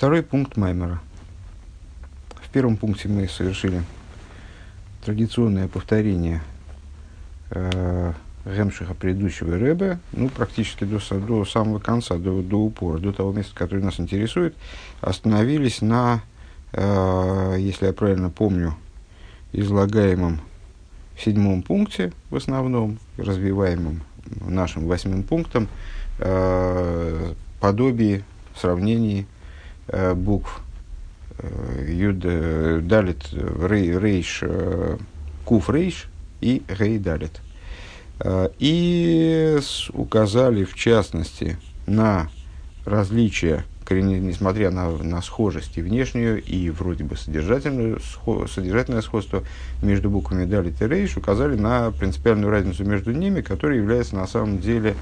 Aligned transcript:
Второй 0.00 0.22
пункт 0.22 0.56
Маймера. 0.56 0.98
В 2.42 2.48
первом 2.48 2.78
пункте 2.78 3.06
мы 3.06 3.28
совершили 3.28 3.82
традиционное 5.04 5.68
повторение 5.68 6.40
э, 7.50 8.14
Гемшиха 8.46 8.94
предыдущего 8.94 9.58
Рэбе, 9.58 9.98
ну, 10.12 10.30
практически 10.30 10.84
до, 10.84 11.00
до 11.20 11.44
самого 11.44 11.80
конца, 11.80 12.16
до, 12.16 12.40
до 12.40 12.56
упора, 12.56 12.96
до 12.96 13.12
того 13.12 13.30
места, 13.32 13.54
которое 13.54 13.82
нас 13.82 14.00
интересует, 14.00 14.54
остановились 15.02 15.82
на, 15.82 16.22
э, 16.72 17.56
если 17.58 17.84
я 17.84 17.92
правильно 17.92 18.30
помню, 18.30 18.76
излагаемом 19.52 20.40
в 21.14 21.20
седьмом 21.22 21.62
пункте, 21.62 22.14
в 22.30 22.36
основном, 22.36 22.98
развиваемом 23.18 24.00
нашим 24.46 24.86
восьмым 24.86 25.24
пунктом, 25.24 25.68
э, 26.20 27.34
подобии, 27.60 28.24
сравнении 28.60 29.26
букв 30.14 30.60
э, 31.38 31.86
Юд, 31.88 32.20
э, 32.24 32.80
Далит, 32.82 33.28
Рей, 33.32 33.98
Рейш, 33.98 34.40
э, 34.42 34.96
Куф 35.44 35.70
Рейш 35.70 36.08
и 36.40 36.62
Рей 36.68 36.98
Далит. 36.98 37.40
Э, 38.20 38.48
и 38.58 39.58
указали, 39.92 40.64
в 40.64 40.74
частности, 40.74 41.58
на 41.86 42.28
различия, 42.84 43.64
несмотря 43.90 44.70
на, 44.70 44.88
на 44.90 45.20
схожесть 45.20 45.76
и 45.76 45.82
внешнюю, 45.82 46.42
и 46.42 46.70
вроде 46.70 47.02
бы 47.04 47.16
содержательную, 47.16 47.98
содержательное 48.48 49.02
сходство 49.02 49.42
между 49.82 50.10
буквами 50.10 50.44
Далит 50.44 50.80
и 50.80 50.86
Рейш, 50.86 51.16
указали 51.16 51.56
на 51.56 51.90
принципиальную 51.90 52.50
разницу 52.50 52.84
между 52.84 53.12
ними, 53.12 53.40
которая 53.40 53.78
является 53.78 54.14
на 54.14 54.26
самом 54.26 54.58
деле 54.60 54.90
э, 54.90 54.94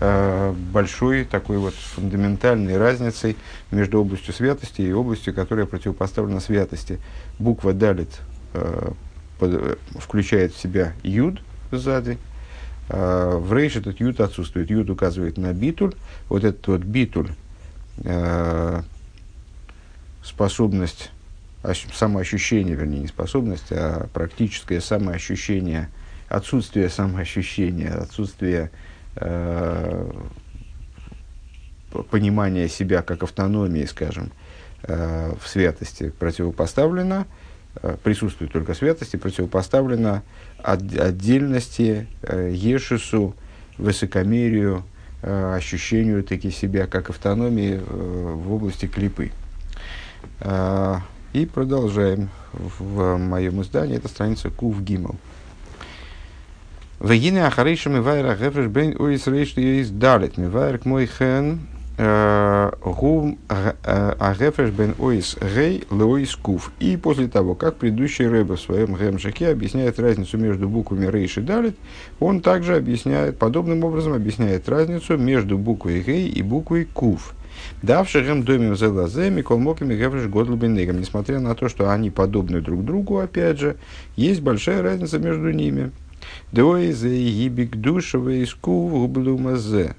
большой 0.00 1.24
такой 1.24 1.58
вот 1.58 1.74
фундаментальной 1.74 2.76
разницей 2.76 3.36
между 3.70 4.00
областью 4.00 4.32
святости 4.32 4.82
и 4.82 4.92
областью, 4.92 5.34
которая 5.34 5.66
противопоставлена 5.66 6.40
святости. 6.40 7.00
Буква 7.38 7.72
Далит 7.72 8.20
э, 8.54 8.90
под, 9.38 9.78
включает 9.98 10.52
в 10.54 10.60
себя 10.60 10.94
Юд 11.02 11.40
сзади, 11.72 12.18
в 12.88 13.52
рейш 13.52 13.76
этот 13.76 14.00
ют 14.00 14.18
отсутствует. 14.20 14.70
Ют 14.70 14.88
указывает 14.88 15.36
на 15.36 15.52
битуль. 15.52 15.92
Вот 16.30 16.44
этот 16.44 16.66
вот 16.68 16.80
битуль, 16.80 17.28
способность, 20.22 21.10
самоощущение, 21.92 22.76
вернее, 22.76 23.00
не 23.00 23.06
способность, 23.08 23.72
а 23.72 24.08
практическое 24.14 24.80
самоощущение, 24.80 25.90
отсутствие 26.28 26.88
самоощущения, 26.88 27.92
отсутствие 27.92 28.70
а, 29.20 30.10
понимания 32.10 32.68
себя 32.68 33.02
как 33.02 33.22
автономии, 33.22 33.84
скажем, 33.84 34.30
в 34.82 35.40
святости 35.46 36.10
противопоставлено– 36.18 37.26
Э, 37.82 37.96
присутствует 38.02 38.52
только 38.52 38.74
святости, 38.74 39.16
противопоставлено 39.16 40.22
от, 40.58 40.82
отдельности, 40.98 42.08
э, 42.22 42.50
ешесу, 42.52 43.34
высокомерию, 43.76 44.84
э, 45.22 45.54
ощущению 45.54 46.24
таки 46.24 46.50
себя 46.50 46.86
как 46.86 47.10
автономии 47.10 47.74
э, 47.74 48.32
в 48.34 48.52
области 48.52 48.86
клипы. 48.86 49.30
Э, 50.40 50.96
и 51.32 51.46
продолжаем 51.46 52.30
в, 52.52 53.16
моем 53.16 53.62
издании, 53.62 53.96
это 53.96 54.08
страница 54.08 54.50
Кув 54.50 54.80
Гимл. 54.82 55.16
Вегине 57.00 57.46
ахарейшим 57.46 57.96
и 57.96 58.00
вайра 58.00 58.34
гефреш 58.34 58.66
бен 58.66 58.96
уис 58.98 59.26
рейш 59.26 59.56
есть 59.56 59.98
далит. 59.98 60.36
Мивайр 60.36 60.78
к 60.78 60.84
мой 60.84 61.06
хен 61.06 61.60
Гум 61.98 63.38
Агефреш 63.48 64.70
бен 64.70 64.94
Ойс 65.00 65.36
Гей 65.40 65.82
Леойс 65.90 66.36
Кув. 66.36 66.70
И 66.78 66.96
после 66.96 67.26
того, 67.26 67.56
как 67.56 67.74
предыдущий 67.74 68.28
Рэбе 68.28 68.54
в 68.54 68.60
своем 68.60 68.94
Гемшаке 68.94 69.48
объясняет 69.48 69.98
разницу 69.98 70.38
между 70.38 70.68
буквами 70.68 71.06
Рейш 71.06 71.38
и 71.38 71.40
Далит, 71.40 71.76
он 72.20 72.40
также 72.40 72.76
объясняет, 72.76 73.38
подобным 73.38 73.82
образом 73.82 74.12
объясняет 74.12 74.68
разницу 74.68 75.16
между 75.18 75.58
буквой 75.58 76.00
Гей 76.00 76.28
и 76.28 76.40
буквой 76.40 76.84
Кув. 76.84 77.34
Давши 77.82 78.22
Гем 78.22 78.44
Домим 78.44 78.76
Зелазе, 78.76 79.30
Микол 79.30 79.58
Моками 79.58 79.96
Гефреш 79.96 80.28
Годлбенегом. 80.28 81.00
Несмотря 81.00 81.40
на 81.40 81.56
то, 81.56 81.68
что 81.68 81.90
они 81.90 82.10
подобны 82.10 82.60
друг 82.60 82.84
другу, 82.84 83.18
опять 83.18 83.58
же, 83.58 83.76
есть 84.14 84.40
большая 84.40 84.82
разница 84.82 85.18
между 85.18 85.50
ними. 85.50 85.90
Доизе 86.52 87.08
Гибик 87.08 87.76
Душева 87.76 88.42
Искув 88.42 88.92
Гублумазе. 88.92 89.94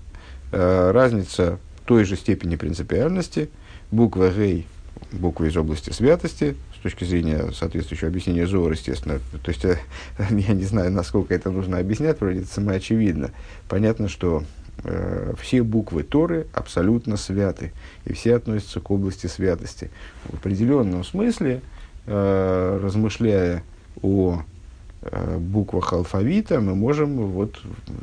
Разница 0.51 1.59
той 1.85 2.03
же 2.05 2.15
степени 2.15 2.55
принципиальности 2.55 3.49
буква 3.91 4.29
Гей, 4.29 4.67
буква 5.11 5.45
из 5.45 5.57
области 5.57 5.91
святости, 5.91 6.55
с 6.77 6.81
точки 6.81 7.03
зрения 7.03 7.51
соответствующего 7.51 8.09
объяснения 8.09 8.45
Зора, 8.45 8.73
естественно. 8.73 9.19
То 9.43 9.51
есть, 9.51 9.63
я 10.19 10.53
не 10.53 10.63
знаю, 10.63 10.91
насколько 10.91 11.33
это 11.33 11.51
нужно 11.51 11.79
объяснять, 11.79 12.21
вроде 12.21 12.41
это 12.41 12.47
самоочевидно. 12.47 13.31
Понятно, 13.67 14.07
что 14.07 14.43
э, 14.83 15.33
все 15.41 15.63
буквы 15.63 16.03
Торы 16.03 16.47
абсолютно 16.53 17.17
святы, 17.17 17.73
и 18.05 18.13
все 18.13 18.35
относятся 18.35 18.79
к 18.79 18.91
области 18.91 19.27
святости. 19.27 19.89
В 20.25 20.35
определенном 20.35 21.03
смысле, 21.03 21.61
э, 22.05 22.79
размышляя 22.81 23.63
о 24.01 24.41
Э, 24.41 24.58
буквах 25.39 25.93
алфавита 25.93 26.59
мы 26.59 26.75
можем 26.75 27.17
вот 27.17 27.61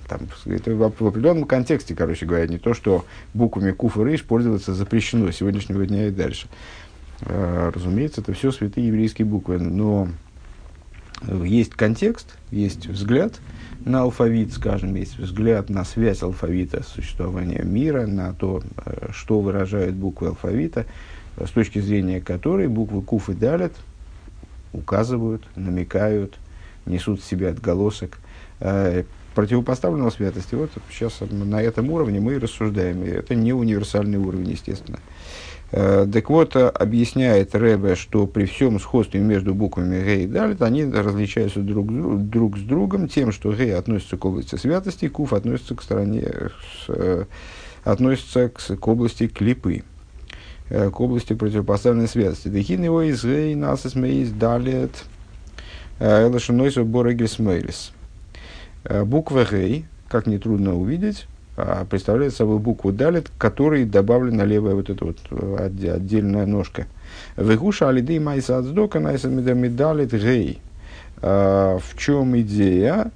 там, 0.09 0.23
это 0.47 0.75
в, 0.75 0.83
определенном 0.83 1.45
контексте, 1.45 1.95
короче 1.95 2.25
говоря, 2.25 2.47
не 2.47 2.59
то, 2.59 2.73
что 2.73 3.05
буквами 3.34 3.73
куф 3.73 3.99
и 3.99 4.05
рейш 4.05 4.25
пользоваться 4.25 4.73
запрещено 4.75 5.31
сегодняшнего 5.31 5.85
дня 5.87 6.09
и 6.09 6.11
дальше. 6.11 6.49
Э, 7.21 7.71
разумеется, 7.75 8.23
это 8.23 8.33
все 8.33 8.51
святые 8.51 8.87
еврейские 8.87 9.27
буквы, 9.27 9.59
но 9.59 10.09
есть 11.45 11.73
контекст, 11.73 12.37
есть 12.51 12.87
взгляд 12.87 13.41
на 13.85 14.03
алфавит, 14.03 14.53
скажем, 14.53 14.95
есть 14.95 15.19
взгляд 15.19 15.71
на 15.71 15.85
связь 15.85 16.23
алфавита 16.23 16.83
с 16.83 16.89
существованием 16.89 17.73
мира, 17.73 18.06
на 18.06 18.33
то, 18.33 18.62
э, 18.85 19.09
что 19.12 19.41
выражают 19.41 19.97
буквы 19.97 20.29
алфавита, 20.29 20.87
с 21.37 21.51
точки 21.51 21.79
зрения 21.81 22.21
которой 22.21 22.69
буквы 22.69 23.03
куф 23.03 23.29
и 23.29 23.35
далят 23.35 23.73
указывают, 24.73 25.47
намекают, 25.56 26.39
несут 26.87 27.21
в 27.21 27.25
себе 27.25 27.49
отголосок 27.49 28.19
э, 28.61 29.05
противопоставленного 29.35 30.11
святости. 30.11 30.55
Вот 30.55 30.71
сейчас 30.91 31.21
на 31.31 31.63
этом 31.63 31.91
уровне 31.91 32.21
мы 32.21 32.39
рассуждаем. 32.39 33.05
И 33.05 33.09
это 33.09 33.35
не 33.35 33.53
универсальный 33.53 34.19
уровень, 34.19 34.51
естественно. 34.51 34.99
Э, 35.73 36.07
так 36.11 36.31
вот, 36.31 36.57
объясняет 36.57 37.55
Рэбе, 37.55 37.97
что 37.97 38.27
при 38.27 38.47
всем 38.47 38.79
сходстве 38.79 39.21
между 39.21 39.55
буквами 39.55 40.03
Гей 40.03 40.25
и 40.25 40.27
Далит, 40.27 40.63
они 40.63 40.85
различаются 40.85 41.61
друг, 41.61 41.89
друг 42.31 42.57
с 42.57 42.63
другом 42.63 43.09
тем, 43.09 43.33
что 43.33 43.53
Гей 43.53 43.75
относится 43.75 44.17
к 44.17 44.25
области 44.25 44.57
святости, 44.57 45.09
Куф 45.09 45.33
относится 45.33 45.75
к 45.75 45.83
стороне, 45.83 46.23
с, 46.23 46.89
э, 46.89 47.25
относится 47.85 48.49
к, 48.49 48.59
к 48.59 48.89
области 48.89 49.27
клипы 49.27 49.83
э, 50.71 50.91
к 50.91 51.01
области 51.01 51.33
противопоставленной 51.33 52.09
святости. 52.09 52.49
Дехин 52.49 52.85
его 52.85 53.03
из 53.03 53.25
Гей, 53.25 53.55
нас 53.57 53.85
из 53.87 54.31
Далит, 54.31 54.93
Элашинойсу 55.99 56.84
Борегельс 56.84 57.39
Мейлис. 57.39 57.93
Э, 58.84 59.05
буква 59.05 59.47
Гей, 59.51 59.87
как 60.09 60.27
нетрудно 60.27 60.75
увидеть, 60.77 61.27
а, 61.57 61.87
представляет 61.87 62.34
собой 62.34 62.59
букву 62.59 62.93
Далит, 62.93 63.31
которой 63.39 63.87
добавлена 63.87 64.45
левая 64.45 64.75
вот 64.75 64.91
эта 64.91 65.06
вот 65.06 65.17
э, 65.31 65.71
отдельная 65.95 66.45
ножка. 66.45 66.87
Вегуша 67.39 67.89
алиды 67.89 68.21
майса 68.21 68.59
ацдока 68.59 69.01
найса 69.01 69.29
медалит 69.29 70.12
гей. 70.12 70.61
Э, 71.23 71.79
в 71.83 71.99
чем 71.99 72.39
идея? 72.41 73.11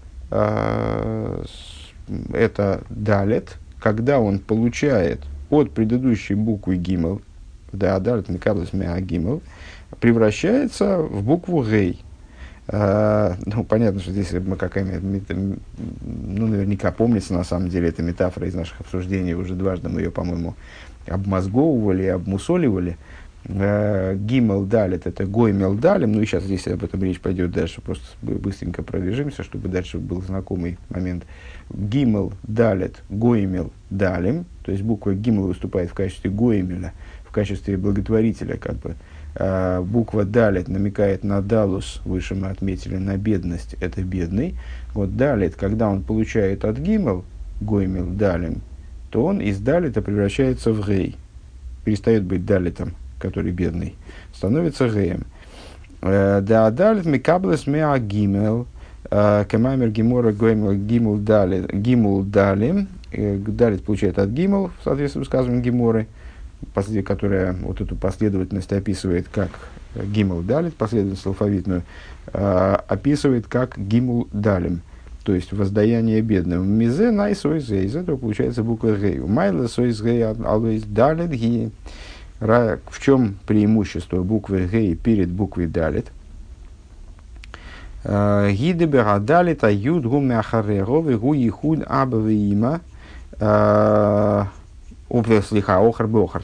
Это 2.33 2.83
далит, 2.89 3.57
когда 3.81 4.21
он 4.21 4.39
получает 4.39 5.21
от 5.51 5.73
предыдущей 5.73 6.35
буквы 6.35 6.77
гимел, 6.77 7.21
да, 7.73 7.99
далит 7.99 8.29
микаблес 8.29 8.73
меа 8.73 9.01
гимел, 9.01 9.43
превращается 9.99 10.99
в 10.99 11.25
букву 11.25 11.65
гей. 11.65 12.01
А, 12.73 13.35
ну, 13.47 13.65
понятно, 13.65 14.01
что 14.01 14.13
здесь 14.13 14.31
мы 14.33 14.55
какая 14.55 14.85
ну, 15.01 16.47
наверняка 16.47 16.93
помнится, 16.93 17.35
на 17.35 17.43
самом 17.43 17.69
деле, 17.69 17.89
эта 17.89 18.01
метафора 18.03 18.47
из 18.47 18.55
наших 18.55 18.81
обсуждений, 18.81 19.35
уже 19.35 19.55
дважды 19.55 19.89
мы 19.89 20.03
ее, 20.03 20.13
по-моему, 20.13 20.55
обмозговывали, 21.09 22.05
обмусоливали. 22.07 22.97
А, 23.49 24.15
Гимел 24.15 24.67
далит, 24.67 25.09
это 25.09 25.27
гоймел 25.27 25.75
далим, 25.75 26.13
ну 26.13 26.21
и 26.21 26.27
сейчас 26.27 26.45
здесь 26.45 26.69
об 26.69 26.85
этом 26.85 27.03
речь 27.03 27.21
пойдет 27.21 27.51
дальше, 27.51 27.81
просто 27.81 28.05
быстренько 28.23 28.85
пробежимся, 28.85 29.43
чтобы 29.43 29.69
дальше 29.69 29.99
был 29.99 30.23
знакомый 30.23 30.79
момент. 30.91 31.25
Гимел 31.71 32.33
далит, 32.45 33.03
гоймел 33.09 33.73
далим, 33.89 34.45
то 34.63 34.71
есть 34.71 34.85
буква 34.85 35.15
гимел 35.15 35.49
выступает 35.49 35.91
в 35.91 35.95
качестве 35.95 36.31
гоймеля, 36.31 36.93
в 37.25 37.33
качестве 37.33 37.77
благотворителя, 37.77 38.57
как 38.57 38.77
бы, 38.77 38.95
буква 39.35 40.25
далит 40.25 40.69
намекает 40.69 41.25
на 41.25 41.41
далус, 41.41 42.01
выше 42.05 42.35
мы 42.35 42.49
отметили, 42.49 42.97
на 42.97 43.17
бедность, 43.17 43.77
это 43.81 44.03
бедный. 44.03 44.57
Вот 44.93 45.17
далит, 45.17 45.55
когда 45.55 45.89
он 45.89 46.03
получает 46.03 46.65
от 46.65 46.79
гимел, 46.79 47.25
гоймил 47.61 48.07
далим, 48.07 48.61
то 49.11 49.25
он 49.25 49.41
из 49.41 49.59
далита 49.61 50.03
превращается 50.03 50.73
в 50.73 50.87
гей, 50.87 51.17
перестает 51.85 52.25
быть 52.25 52.45
далитом, 52.45 52.95
который 53.19 53.53
бедный, 53.53 53.95
становится 54.35 54.89
геем. 54.89 55.25
Да 56.01 56.67
адалит 56.67 57.07
микаблес 57.07 57.67
меа 57.67 57.99
гимел, 57.99 58.67
камамер 59.11 59.91
гимора 59.91 60.33
гимул 60.33 61.19
дали, 61.19 61.69
гимул 61.73 62.23
дали, 62.23 62.87
далит 63.13 63.85
получает 63.85 64.19
от 64.19 64.31
гимел, 64.31 64.71
в 64.81 64.85
соответствии 64.85 65.23
с 65.23 65.29
которая 67.05 67.53
вот 67.53 67.81
эту 67.81 67.97
последовательность 67.97 68.73
описывает 68.73 69.29
как 69.29 69.51
гимл 69.95 70.43
далит, 70.43 70.75
последовательность 70.75 71.27
алфавитную, 71.27 71.83
описывает 72.33 73.47
как 73.47 73.79
гимул 73.79 74.29
далим 74.33 74.83
то 75.25 75.35
есть 75.35 75.53
воздаяние 75.53 76.23
бедным. 76.23 76.69
Мизе 76.69 77.11
най 77.11 77.37
сойзе, 77.37 77.85
из 77.85 77.95
этого 77.95 78.17
получается 78.17 78.63
буква 78.63 78.97
гей. 78.97 79.19
Майла 79.19 79.67
сойзе 79.67 80.35
алвейс 80.45 80.83
далит 80.83 81.31
ги. 81.31 81.71
В 82.41 82.79
чем 83.01 83.37
преимущество 83.47 84.23
буквы 84.23 84.67
гей 84.67 84.95
перед 84.95 85.29
буквой 85.29 85.67
далит? 85.67 86.07
Гиде 88.03 88.87
берадалит 88.87 89.63
аюд 89.63 90.07
гу 90.07 90.21
мяхареров 90.21 91.07
и 91.09 91.15
гу 91.15 91.35
ихуд 91.35 91.85
абаве 91.87 92.35
има. 92.35 92.81
Слиха, 95.49 95.79
охар 95.79 96.07
бохар. 96.07 96.43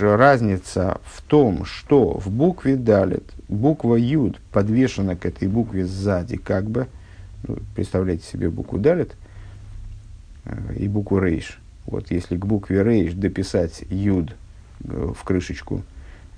Разница 0.00 1.00
в 1.04 1.22
том, 1.22 1.64
что 1.64 2.18
в 2.18 2.30
букве 2.30 2.76
далит 2.76 3.24
буква 3.48 3.96
юд 3.96 4.40
подвешена 4.52 5.16
к 5.16 5.26
этой 5.26 5.48
букве 5.48 5.86
сзади, 5.86 6.36
как 6.36 6.68
бы, 6.68 6.88
ну, 7.46 7.58
представляете 7.74 8.24
себе 8.26 8.50
букву 8.50 8.78
Далит 8.78 9.12
э, 10.44 10.74
и 10.76 10.88
букву 10.88 11.18
Рейш. 11.18 11.58
Вот 11.86 12.10
если 12.10 12.36
к 12.36 12.44
букве 12.44 12.82
Рейш 12.82 13.12
дописать 13.14 13.84
Юд 13.88 14.34
э, 14.84 15.12
в 15.16 15.22
крышечку, 15.22 15.82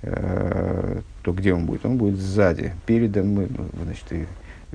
э, 0.01 1.01
то 1.23 1.33
где 1.33 1.53
он 1.53 1.65
будет? 1.65 1.85
Он 1.85 1.97
будет 1.97 2.17
сзади. 2.17 2.73
Передом 2.85 3.33
мы 3.33 3.47
ну, 3.49 3.65
значит, 3.83 4.27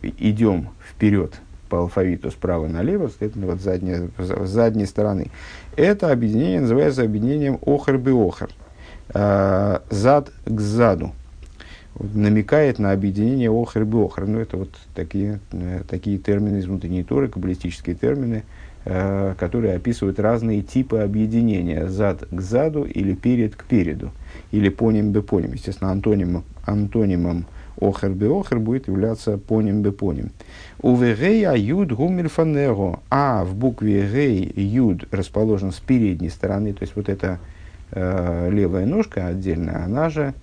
идем 0.02 0.70
вперед 0.90 1.34
по 1.74 1.80
алфавиту 1.80 2.30
справа 2.30 2.68
налево, 2.68 3.10
следовательно, 3.10 3.46
вот 3.48 3.60
с 3.60 4.48
задней 4.48 4.86
стороны. 4.86 5.32
Это 5.74 6.12
объединение 6.12 6.60
называется 6.60 7.02
объединением 7.02 7.58
охр-би-охр. 7.62 8.48
Зад 9.12 10.30
к 10.46 10.60
заду 10.60 11.12
намекает 11.98 12.78
на 12.78 12.92
объединение 12.92 13.50
охр 13.50 13.82
и 13.82 13.84
бохр. 13.84 14.26
Ну, 14.26 14.38
это 14.38 14.56
вот 14.56 14.70
такие, 14.94 15.40
э, 15.52 15.82
такие 15.88 16.18
термины 16.18 16.58
из 16.58 16.66
внутренней 16.66 17.04
торы, 17.04 17.28
каббалистические 17.28 17.94
термины, 17.94 18.44
э, 18.84 19.34
которые 19.38 19.74
описывают 19.74 20.18
разные 20.18 20.62
типы 20.62 20.98
объединения. 20.98 21.88
Зад 21.88 22.24
к 22.30 22.40
заду 22.40 22.84
или 22.84 23.14
перед 23.14 23.54
к 23.56 23.64
переду. 23.64 24.10
Или 24.50 24.68
поним 24.68 25.12
бе 25.12 25.22
поним. 25.22 25.52
Естественно, 25.52 25.90
антонимом, 25.92 26.44
антонимом 26.66 27.46
охер 27.80 28.10
бе 28.10 28.28
охер 28.28 28.58
будет 28.58 28.88
являться 28.88 29.38
поним 29.38 29.82
бе 29.82 29.92
поним. 29.92 30.30
У 30.80 30.96
вегей 30.96 31.46
аюд 31.46 31.92
гумер 31.92 32.28
фанеро. 32.28 33.00
А 33.10 33.44
в 33.44 33.54
букве 33.54 34.06
гей 34.06 34.52
юд 34.56 35.06
расположен 35.10 35.72
с 35.72 35.80
передней 35.80 36.30
стороны, 36.30 36.72
то 36.72 36.82
есть 36.82 36.96
вот 36.96 37.08
эта 37.08 37.38
э, 37.90 38.50
левая 38.50 38.86
ножка 38.86 39.26
отдельно, 39.26 39.84
она 39.84 40.10
же 40.10 40.34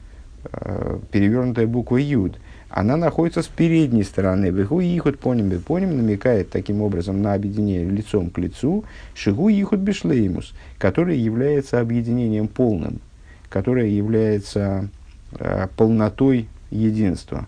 Э, 0.44 0.98
перевернутая 1.12 1.68
буква 1.68 1.98
Юд, 1.98 2.40
она 2.70 2.98
находится 2.98 3.44
с 3.44 3.48
передней 3.48 4.04
стороны. 4.04 4.46
Вегу 4.46 4.80
ихут 4.80 5.20
поним 5.20 5.62
поним 5.62 5.96
намекает 5.98 6.50
таким 6.50 6.82
образом 6.82 7.22
на 7.22 7.34
объединение 7.34 7.88
лицом 7.88 8.32
к 8.32 8.40
лицу. 8.40 8.84
Шигу 9.14 9.50
ихут 9.50 9.82
бишлеймус, 9.82 10.54
который 10.80 11.18
является 11.18 11.80
объединением 11.80 12.48
полным, 12.48 13.02
которое 13.50 13.88
является 13.88 14.90
э, 15.34 15.68
полнотой 15.78 16.48
единства. 16.72 17.46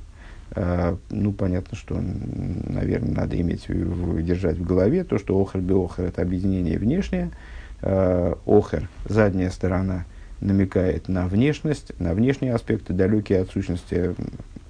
Э, 0.56 0.96
ну, 1.10 1.34
понятно, 1.34 1.76
что, 1.76 2.00
наверное, 2.00 3.16
надо 3.16 3.42
иметь, 3.42 3.66
держать 3.68 4.58
в 4.58 4.64
голове 4.64 5.04
то, 5.04 5.18
что 5.18 5.42
охер 5.42 5.62
би 5.62 5.74
охер 5.74 6.06
это 6.06 6.22
объединение 6.22 6.78
внешнее, 6.78 7.32
э, 7.82 8.36
охер 8.46 8.88
задняя 9.08 9.50
сторона– 9.50 10.06
намекает 10.44 11.08
на 11.08 11.28
внешность, 11.28 11.98
на 12.00 12.14
внешние 12.14 12.54
аспекты, 12.54 12.94
далекие 12.94 13.42
от 13.42 13.50
сущности. 13.50 14.16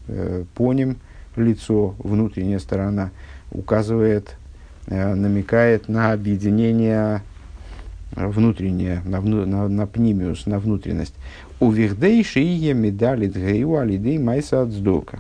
Э, 0.08 0.44
поним 0.56 0.98
лицо, 1.36 1.96
внутренняя 1.98 2.60
сторона, 2.60 3.12
указывает, 3.52 4.36
э, 4.88 5.14
намекает 5.14 5.90
на 5.90 6.14
объединение 6.14 7.22
внутреннее, 8.16 9.02
на, 9.06 9.22
на, 9.22 9.68
на 9.68 9.88
пнимиус, 9.88 10.46
на 10.46 10.60
внутренность. 10.60 11.16
У 11.64 11.72
вихдей 11.72 12.24
шие 12.24 12.74
медали 12.74 13.28
дгею 13.28 13.78
алидей 13.78 14.18
майса 14.18 14.64
отсдока. 14.64 15.20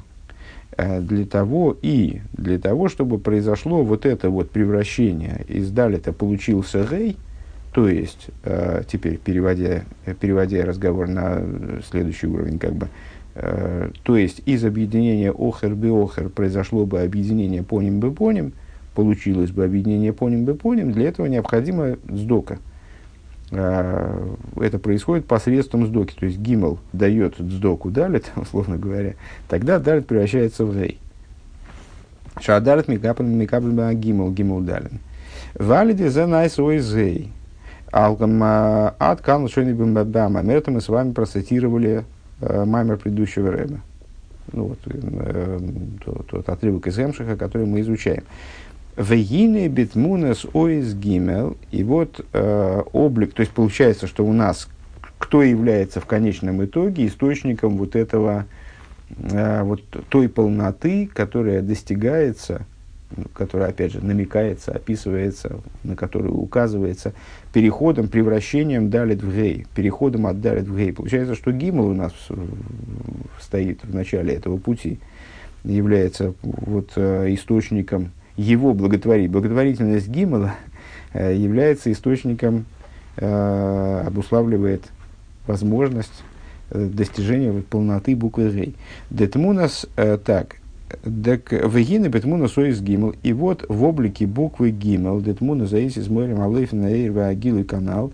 Э, 0.77 0.99
для 0.99 1.25
того 1.25 1.77
и 1.81 2.21
для 2.33 2.59
того, 2.59 2.89
чтобы 2.89 3.17
произошло 3.17 3.83
вот 3.83 4.05
это 4.05 4.29
вот 4.29 4.51
превращение, 4.51 5.45
из 5.47 5.71
далита 5.71 6.11
получился 6.11 6.85
гей– 6.89 7.17
то 7.73 7.89
есть, 7.89 8.27
э, 8.43 8.83
теперь 8.87 9.17
переводя, 9.17 9.83
переводя 10.19 10.63
разговор 10.63 11.07
на 11.07 11.41
следующий 11.89 12.27
уровень, 12.27 12.59
как 12.59 12.73
бы, 12.73 12.87
э, 13.33 13.89
то 14.03 14.15
есть 14.15 14.43
из 14.45 14.63
объединения 14.63 15.31
охер 15.31 15.73
бы 15.73 15.89
охер 15.89 16.29
произошло 16.29 16.85
бы 16.85 17.01
объединение 17.01 17.63
поним 17.63 17.99
бы 17.99 18.11
поним, 18.11 18.53
получилось 18.93 19.49
бы 19.49 19.65
объединение 19.65 20.13
поним 20.13 20.45
бы 20.45 20.53
поним, 20.53 20.91
для 20.91 21.07
этого 21.07 21.25
необходимо 21.25 21.97
сдока. 22.07 22.59
Э, 23.55 24.35
это 24.59 24.79
происходит 24.79 25.27
посредством 25.27 25.85
сдоки, 25.85 26.15
то 26.17 26.25
есть 26.25 26.39
гимл 26.39 26.79
дает 26.91 27.35
сдоку 27.37 27.91
далит, 27.91 28.31
условно 28.35 28.77
говоря, 28.77 29.13
тогда 29.47 29.79
далит 29.79 30.07
превращается 30.07 30.65
в 30.65 30.75
гей. 30.75 30.99
Шадалит 32.41 32.87
микапл 32.87 33.23
микапл 33.23 33.67
гимл 33.91 34.31
гимл 34.31 34.61
далин. 34.61 34.99
Валиди 35.53 36.07
за 36.07 36.25
найс 36.25 36.57
ойзей. 36.57 37.31
Алгам 37.91 38.41
от 38.41 39.21
Кан 39.21 39.47
Мамер, 39.47 40.55
это 40.55 40.71
мы 40.71 40.81
с 40.81 40.89
вами 40.89 41.11
процитировали 41.11 42.05
э, 42.41 42.65
мамер 42.65 42.97
предыдущего 42.97 43.51
Рэба. 43.51 43.81
Ну, 44.51 44.63
вот, 44.65 44.79
э, 44.85 45.59
тот, 46.03 46.25
тот 46.25 46.49
отрывок 46.49 46.87
из 46.87 46.97
Эмшиха, 46.97 47.37
который 47.37 47.67
мы 47.67 47.81
изучаем. 47.81 48.23
Вегине 48.97 49.67
битмунес 49.67 50.45
оис 50.53 50.93
гимел. 50.93 51.57
И 51.71 51.83
вот 51.83 52.25
э, 52.33 52.81
облик, 52.93 53.33
то 53.33 53.41
есть 53.41 53.51
получается, 53.51 54.07
что 54.07 54.25
у 54.25 54.33
нас 54.33 54.67
кто 55.17 55.41
является 55.41 56.01
в 56.01 56.05
конечном 56.05 56.63
итоге 56.65 57.07
источником 57.07 57.77
вот 57.77 57.95
этого, 57.95 58.45
э, 59.17 59.63
вот 59.63 59.81
той 60.09 60.27
полноты, 60.27 61.09
которая 61.11 61.61
достигается 61.61 62.65
которая, 63.33 63.69
опять 63.69 63.93
же, 63.93 64.03
намекается, 64.03 64.71
описывается, 64.71 65.59
на 65.83 65.95
которую 65.95 66.35
указывается 66.35 67.13
переходом, 67.53 68.07
превращением 68.07 68.89
далит 68.89 69.21
в 69.21 69.35
гей, 69.35 69.67
переходом 69.75 70.25
от 70.25 70.41
далит 70.41 70.67
в 70.67 70.75
гей. 70.75 70.93
Получается, 70.93 71.35
что 71.35 71.51
гимл 71.51 71.87
у 71.87 71.93
нас 71.93 72.11
стоит 73.39 73.83
в 73.83 73.93
начале 73.93 74.33
этого 74.33 74.57
пути, 74.57 74.99
является 75.63 76.33
вот 76.41 76.93
э, 76.95 77.33
источником 77.33 78.11
его 78.37 78.73
благотворить. 78.73 79.31
Благотворительность 79.31 80.07
гимла 80.07 80.55
э, 81.13 81.35
является 81.35 81.91
источником, 81.91 82.65
э, 83.17 84.03
обуславливает 84.05 84.83
возможность 85.47 86.23
достижения 86.69 87.51
вот, 87.51 87.67
полноты 87.67 88.15
буквы 88.15 88.49
гей. 88.49 88.75
Детмунас 89.09 89.85
так, 89.95 90.55
так 91.23 91.51
вегины 91.51 92.07
бетмуна 92.07 92.47
соис 92.47 92.81
гимл. 92.81 93.13
И 93.21 93.33
вот 93.33 93.65
в 93.67 93.83
облике 93.83 94.25
буквы 94.25 94.71
гимл, 94.71 95.21
детмуна 95.21 95.67
заисис 95.67 96.07
морем 96.07 96.41
алейф 96.41 96.71
на 96.71 96.87
агил 97.27 97.59
и 97.59 97.63
канал. 97.63 98.11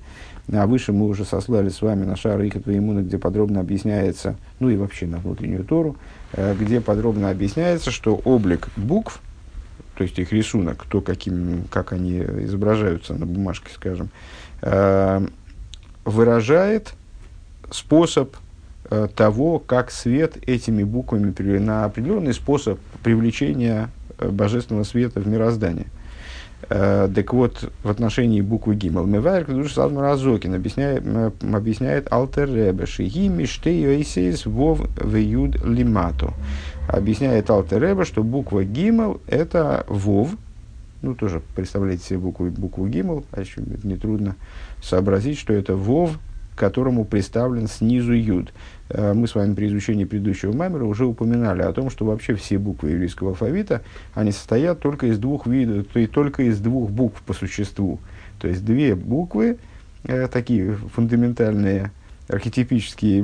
А 0.51 0.65
выше 0.65 0.93
мы 0.93 1.07
уже 1.07 1.25
сослали 1.25 1.69
с 1.69 1.81
вами 1.81 2.05
на 2.05 2.15
шар 2.15 2.41
их 2.41 2.55
иммуна, 2.55 3.01
где 3.01 3.17
подробно 3.17 3.59
объясняется, 3.59 4.35
ну 4.59 4.69
и 4.69 4.77
вообще 4.77 5.05
на 5.05 5.17
внутреннюю 5.17 5.63
Тору, 5.63 5.95
э, 6.33 6.55
где 6.59 6.81
подробно 6.81 7.29
объясняется, 7.29 7.91
что 7.91 8.15
облик 8.15 8.69
букв, 8.75 9.21
то 9.99 10.03
есть 10.03 10.17
их 10.17 10.33
рисунок, 10.33 10.85
то, 10.89 11.01
каким, 11.01 11.65
как 11.69 11.93
они 11.93 12.17
изображаются 12.17 13.13
на 13.13 13.27
бумажке, 13.27 13.69
скажем, 13.75 14.09
э, 14.63 15.27
выражает 16.05 16.93
способ 17.69 18.35
Э, 18.91 19.07
того, 19.15 19.59
как 19.59 19.91
свет 19.91 20.37
этими 20.47 20.81
буквами 20.81 21.31
на 21.59 21.85
определенный 21.85 22.33
способ 22.33 22.79
привлечения 23.03 23.91
э, 24.17 24.29
божественного 24.29 24.83
света 24.83 25.19
в 25.19 25.27
мироздание. 25.27 25.85
Э, 26.67 27.09
так 27.13 27.33
вот, 27.33 27.71
в 27.83 27.89
отношении 27.89 28.41
буквы 28.41 28.75
Гимл, 28.75 29.05
Мевайр 29.05 29.45
Кадуш 29.45 29.73
Салмар 29.73 30.03
Разокин 30.03 30.53
объясняет, 30.55 31.03
объясняет 31.41 32.11
Алтер 32.11 32.53
Ребе, 32.53 32.85
Шиги 32.85 33.27
Миштей 33.27 33.81
Йойсейс 33.81 34.45
Вов 34.45 34.81
Веюд 35.01 35.63
Лимато. 35.63 36.33
Объясняет 36.87 37.49
Алтер 37.49 37.81
Ребе, 37.81 38.03
что 38.03 38.23
буква 38.23 38.63
Гимл 38.63 39.21
это 39.27 39.85
Вов, 39.87 40.31
ну, 41.01 41.15
тоже 41.15 41.41
представляете 41.55 42.03
себе 42.03 42.19
букву, 42.19 42.47
букву 42.47 42.87
Гимл, 42.87 43.23
а 43.31 43.39
еще 43.39 43.61
нетрудно 43.83 44.35
сообразить, 44.81 45.39
что 45.39 45.53
это 45.53 45.75
Вов, 45.75 46.19
которому 46.59 47.05
представлен 47.05 47.67
снизу 47.67 48.13
юд. 48.13 48.53
Э, 48.89 49.13
мы 49.13 49.27
с 49.27 49.33
вами 49.33 49.55
при 49.55 49.67
изучении 49.67 50.03
предыдущего 50.03 50.51
маймера 50.51 50.83
уже 50.83 51.05
упоминали 51.05 51.61
о 51.61 51.71
том, 51.71 51.89
что 51.89 52.05
вообще 52.05 52.35
все 52.35 52.57
буквы 52.57 52.91
еврейского 52.91 53.29
алфавита, 53.29 53.81
они 54.13 54.31
состоят 54.31 54.79
только 54.79 55.07
из 55.07 55.17
двух 55.17 55.47
видов, 55.47 55.87
то 55.91 55.99
есть 55.99 56.11
только 56.11 56.43
из 56.43 56.59
двух 56.59 56.91
букв 56.91 57.21
по 57.23 57.33
существу. 57.33 57.99
То 58.39 58.47
есть 58.47 58.63
две 58.63 58.93
буквы, 58.93 59.57
э, 60.03 60.27
такие 60.27 60.75
фундаментальные, 60.93 61.91
архетипические, 62.27 63.21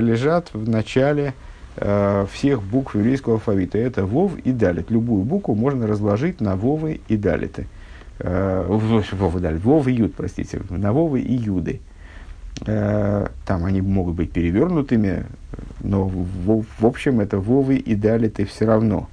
лежат 0.00 0.52
в 0.52 0.68
начале 0.68 1.34
э, 1.76 2.26
всех 2.32 2.62
букв 2.62 2.96
еврейского 2.96 3.36
алфавита. 3.36 3.78
Это 3.78 4.04
вов 4.04 4.36
и 4.38 4.52
далит. 4.52 4.90
Любую 4.90 5.22
букву 5.22 5.54
можно 5.54 5.86
разложить 5.86 6.40
на 6.40 6.56
вовы 6.56 7.00
и 7.08 7.16
далиты. 7.16 7.68
Э, 8.18 8.64
вов, 8.66 9.36
и 9.36 9.38
далит. 9.38 9.64
Вов 9.64 9.86
и 9.86 9.92
юд, 9.92 10.14
простите, 10.14 10.60
на 10.68 10.92
вовы 10.92 11.20
и 11.20 11.34
юды. 11.34 11.80
Там 12.64 13.64
они 13.64 13.80
могут 13.80 14.14
быть 14.14 14.30
перевернутыми, 14.30 15.24
но 15.80 16.04
в, 16.06 16.64
в 16.78 16.86
общем 16.86 17.20
это 17.20 17.38
вовы 17.38 17.76
и 17.76 17.94
далиты 17.94 18.44
все 18.44 18.66
равно. 18.66 19.08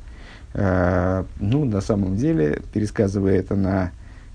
Э, 0.53 1.24
ну, 1.39 1.65
на 1.65 1.81
самом 1.81 2.15
деле, 2.15 2.62
пересказывая 2.74 3.39
это 3.39 3.55
на 3.55 3.91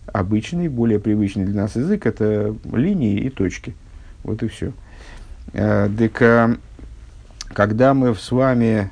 обычный, 0.06 0.68
более 0.68 0.98
привычный 1.00 1.44
для 1.44 1.62
нас 1.62 1.76
язык, 1.76 2.06
это 2.06 2.54
линии 2.72 3.20
и 3.20 3.30
точки. 3.30 3.74
Вот 4.22 4.42
и 4.42 4.48
все. 4.48 4.72
Э, 5.52 5.88
так, 5.96 6.58
когда 7.48 7.94
мы 7.94 8.14
с 8.14 8.30
вами, 8.32 8.90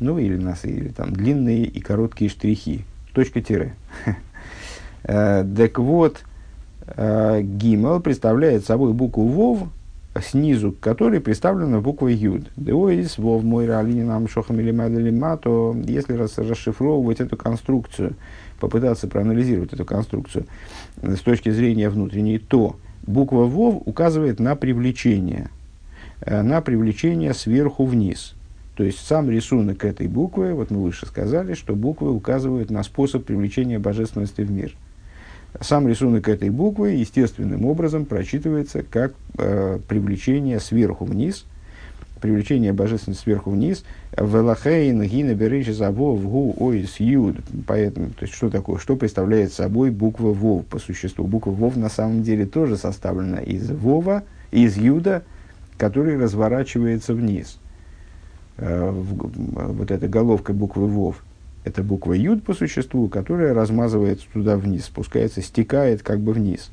ну 0.00 0.18
или 0.18 0.36
нас, 0.36 0.64
или 0.64 0.88
там 0.88 1.12
длинные 1.12 1.64
и 1.64 1.80
короткие 1.80 2.30
штрихи, 2.30 2.84
точка-тире. 3.12 3.74
Так 5.02 5.78
вот, 5.78 6.18
Э, 6.18 6.33
Гимел 6.86 8.00
представляет 8.00 8.64
собой 8.64 8.92
букву 8.92 9.26
Вов, 9.26 9.68
снизу 10.22 10.72
к 10.72 10.80
которой 10.80 11.20
представлена 11.20 11.80
буква 11.80 12.08
Юд. 12.08 12.50
Деоис, 12.56 13.18
Вов, 13.18 13.42
мой 13.42 13.66
нам 13.66 14.28
шохам 14.28 14.60
или 14.60 14.70
мадалима, 14.70 15.36
то 15.36 15.74
если 15.84 16.14
расшифровывать 16.14 17.20
эту 17.20 17.36
конструкцию, 17.36 18.14
попытаться 18.60 19.08
проанализировать 19.08 19.72
эту 19.72 19.84
конструкцию 19.84 20.46
с 21.02 21.20
точки 21.20 21.50
зрения 21.50 21.88
внутренней, 21.88 22.38
то 22.38 22.76
буква 23.06 23.44
Вов 23.44 23.82
указывает 23.86 24.38
на 24.38 24.54
привлечение, 24.54 25.50
э, 26.20 26.42
на 26.42 26.60
привлечение 26.60 27.34
сверху 27.34 27.84
вниз. 27.84 28.34
То 28.76 28.84
есть 28.84 28.98
сам 28.98 29.30
рисунок 29.30 29.84
этой 29.84 30.08
буквы, 30.08 30.52
вот 30.54 30.70
мы 30.70 30.82
выше 30.82 31.06
сказали, 31.06 31.54
что 31.54 31.74
буквы 31.74 32.10
указывают 32.10 32.70
на 32.70 32.82
способ 32.82 33.24
привлечения 33.24 33.78
божественности 33.78 34.42
в 34.42 34.50
мир– 34.50 34.74
сам 35.60 35.88
рисунок 35.88 36.28
этой 36.28 36.50
буквы 36.50 36.90
естественным 36.90 37.64
образом 37.64 38.06
прочитывается 38.06 38.82
как 38.82 39.14
э, 39.38 39.78
привлечение 39.86 40.58
сверху 40.58 41.04
вниз, 41.04 41.44
привлечение 42.20 42.72
божественности 42.72 43.22
сверху 43.22 43.50
вниз. 43.50 43.84
Велахейн 44.16 45.02
гина 45.02 45.34
беречи 45.34 45.70
заво 45.70 46.14
в 46.14 46.26
гу 46.28 46.54
ойс 46.58 46.98
юд. 46.98 47.36
Поэтому, 47.66 48.10
то 48.10 48.22
есть, 48.22 48.34
что 48.34 48.50
такое, 48.50 48.78
что 48.78 48.96
представляет 48.96 49.52
собой 49.52 49.90
буква 49.90 50.32
вов 50.32 50.66
по 50.66 50.78
существу? 50.78 51.26
Буква 51.26 51.50
вов 51.50 51.76
на 51.76 51.88
самом 51.88 52.22
деле 52.22 52.46
тоже 52.46 52.76
составлена 52.76 53.38
из 53.38 53.70
вова, 53.70 54.24
из 54.50 54.76
юда, 54.76 55.22
который 55.78 56.18
разворачивается 56.18 57.14
вниз. 57.14 57.58
Э, 58.56 58.90
в, 58.90 59.74
вот 59.76 59.90
эта 59.90 60.08
головка 60.08 60.52
буквы 60.52 60.86
вов– 60.86 61.22
это 61.64 61.82
буква 61.82 62.12
Юд 62.12 62.44
по 62.44 62.54
существу, 62.54 63.08
которая 63.08 63.54
размазывается 63.54 64.26
туда 64.32 64.56
вниз, 64.56 64.84
спускается, 64.84 65.42
стекает 65.42 66.02
как 66.02 66.20
бы 66.20 66.32
вниз. 66.32 66.70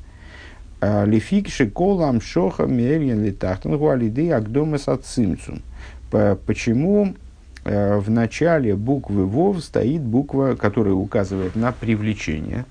А, 0.80 1.04
Лефик 1.04 1.48
шиколам 1.48 2.20
шоха 2.20 2.66
мерьен 2.66 3.24
литахтан 3.24 3.78
гуалиды 3.78 4.30
агдомес 4.30 4.88
ацимцум. 4.88 5.62
Почему 6.10 7.14
э, 7.64 7.96
в 7.96 8.10
начале 8.10 8.76
буквы 8.76 9.24
Вов 9.24 9.64
стоит 9.64 10.02
буква, 10.02 10.56
которая 10.60 10.92
указывает 10.92 11.56
на 11.56 11.72
привлечение, 11.72 12.66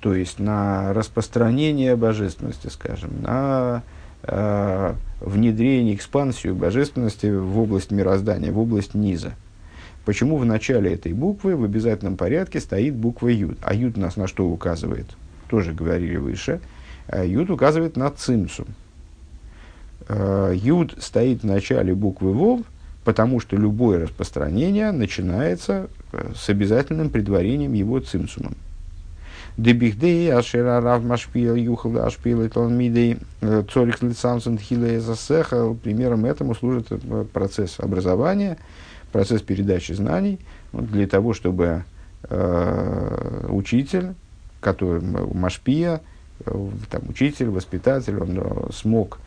то 0.00 0.14
есть 0.14 0.38
на 0.38 0.92
распространение 0.92 1.96
божественности, 1.96 2.66
скажем, 2.66 3.22
на 3.22 3.82
э, 4.24 4.94
внедрение, 5.20 5.94
экспансию 5.94 6.54
божественности 6.54 7.28
в 7.28 7.58
область 7.58 7.92
мироздания, 7.92 8.52
в 8.52 8.58
область 8.58 8.92
низа. 8.92 9.32
Почему 10.10 10.38
в 10.38 10.44
начале 10.44 10.94
этой 10.94 11.12
буквы 11.12 11.54
в 11.54 11.62
обязательном 11.62 12.16
порядке 12.16 12.58
стоит 12.58 12.96
буква 12.96 13.28
Юд? 13.28 13.58
А 13.62 13.72
Юд 13.72 13.96
нас 13.96 14.16
на 14.16 14.26
что 14.26 14.44
указывает? 14.44 15.06
Тоже 15.48 15.72
говорили 15.72 16.16
выше. 16.16 16.58
А 17.06 17.24
Юд 17.24 17.48
указывает 17.48 17.96
на 17.96 18.10
цимсум. 18.10 18.66
А, 20.08 20.50
Юд 20.50 20.96
стоит 20.98 21.44
в 21.44 21.46
начале 21.46 21.94
буквы 21.94 22.32
Вов, 22.32 22.62
потому 23.04 23.38
что 23.38 23.54
любое 23.54 24.00
распространение 24.00 24.90
начинается 24.90 25.88
э, 26.12 26.32
с 26.34 26.48
обязательным 26.48 27.10
предварением 27.10 27.74
его 27.74 28.00
цимсумом. 28.00 28.56
Дебихдей, 29.56 30.32
Ашера 30.32 30.80
Рав 30.80 31.04
Машпил, 31.04 31.54
Юхал 31.54 32.04
Ашпил 32.04 32.42
и 32.42 32.48
Талмидей, 32.48 33.18
э, 33.42 33.62
Цорих 33.72 34.02
Лицамсен 34.02 34.58
Хилея 34.58 34.98
Засеха. 34.98 35.72
Примером 35.72 36.24
этому 36.24 36.56
служит 36.56 36.88
э, 36.90 37.24
процесс 37.32 37.78
образования– 37.78 38.58
процесс 39.10 39.42
передачи 39.42 39.92
знаний 39.92 40.38
вот, 40.72 40.90
для 40.90 41.06
того, 41.06 41.32
чтобы 41.34 41.84
э, 42.24 43.46
учитель, 43.48 44.14
который 44.60 45.00
Машпия, 45.02 46.00
э, 46.44 46.68
там, 46.90 47.02
учитель, 47.08 47.48
воспитатель, 47.48 48.18
он 48.18 48.38
э, 48.38 48.72
смог 48.72 49.18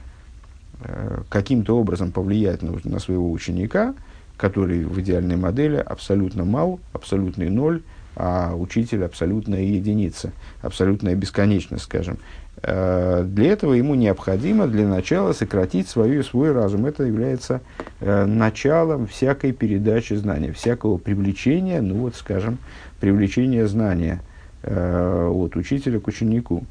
э, 0.81 1.21
каким-то 1.29 1.77
образом 1.77 2.11
повлиять 2.11 2.61
на, 2.61 2.79
на 2.83 2.99
своего 2.99 3.31
ученика, 3.31 3.95
который 4.37 4.83
в 4.85 4.99
идеальной 4.99 5.37
модели 5.37 5.77
абсолютно 5.77 6.43
мал, 6.43 6.79
абсолютный 6.93 7.49
ноль, 7.49 7.81
а 8.15 8.53
учитель 8.55 9.03
абсолютная 9.03 9.61
единица, 9.61 10.31
абсолютная 10.61 11.15
бесконечность, 11.15 11.85
скажем. 11.85 12.17
Э, 12.65 13.25
для 13.27 13.51
этого 13.51 13.73
ему 13.73 13.93
необходимо 13.95 14.67
для 14.67 14.87
начала 14.87 15.33
сократить 15.33 15.89
свою, 15.89 16.23
свой 16.23 16.53
разум. 16.53 16.85
Это 16.85 17.03
является 17.03 17.61
э, 17.99 18.25
началом 18.25 19.05
всякой 19.07 19.51
передачи 19.51 20.13
знания, 20.13 20.53
всякого 20.53 20.97
привлечения, 20.97 21.81
ну 21.81 21.95
вот 21.95 22.15
скажем, 22.15 22.57
привлечения 23.01 23.67
знания 23.67 24.21
э, 24.63 25.27
от 25.27 25.55
учителя 25.55 25.99
к 25.99 26.07
ученику. 26.07 26.63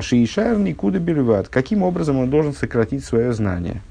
Шиишайр 0.00 0.58
никуда 0.60 1.00
бельват. 1.00 1.48
Каким 1.48 1.82
образом 1.82 2.18
он 2.18 2.30
должен 2.30 2.52
сократить 2.52 3.04
свое 3.04 3.32
знание? 3.32 3.82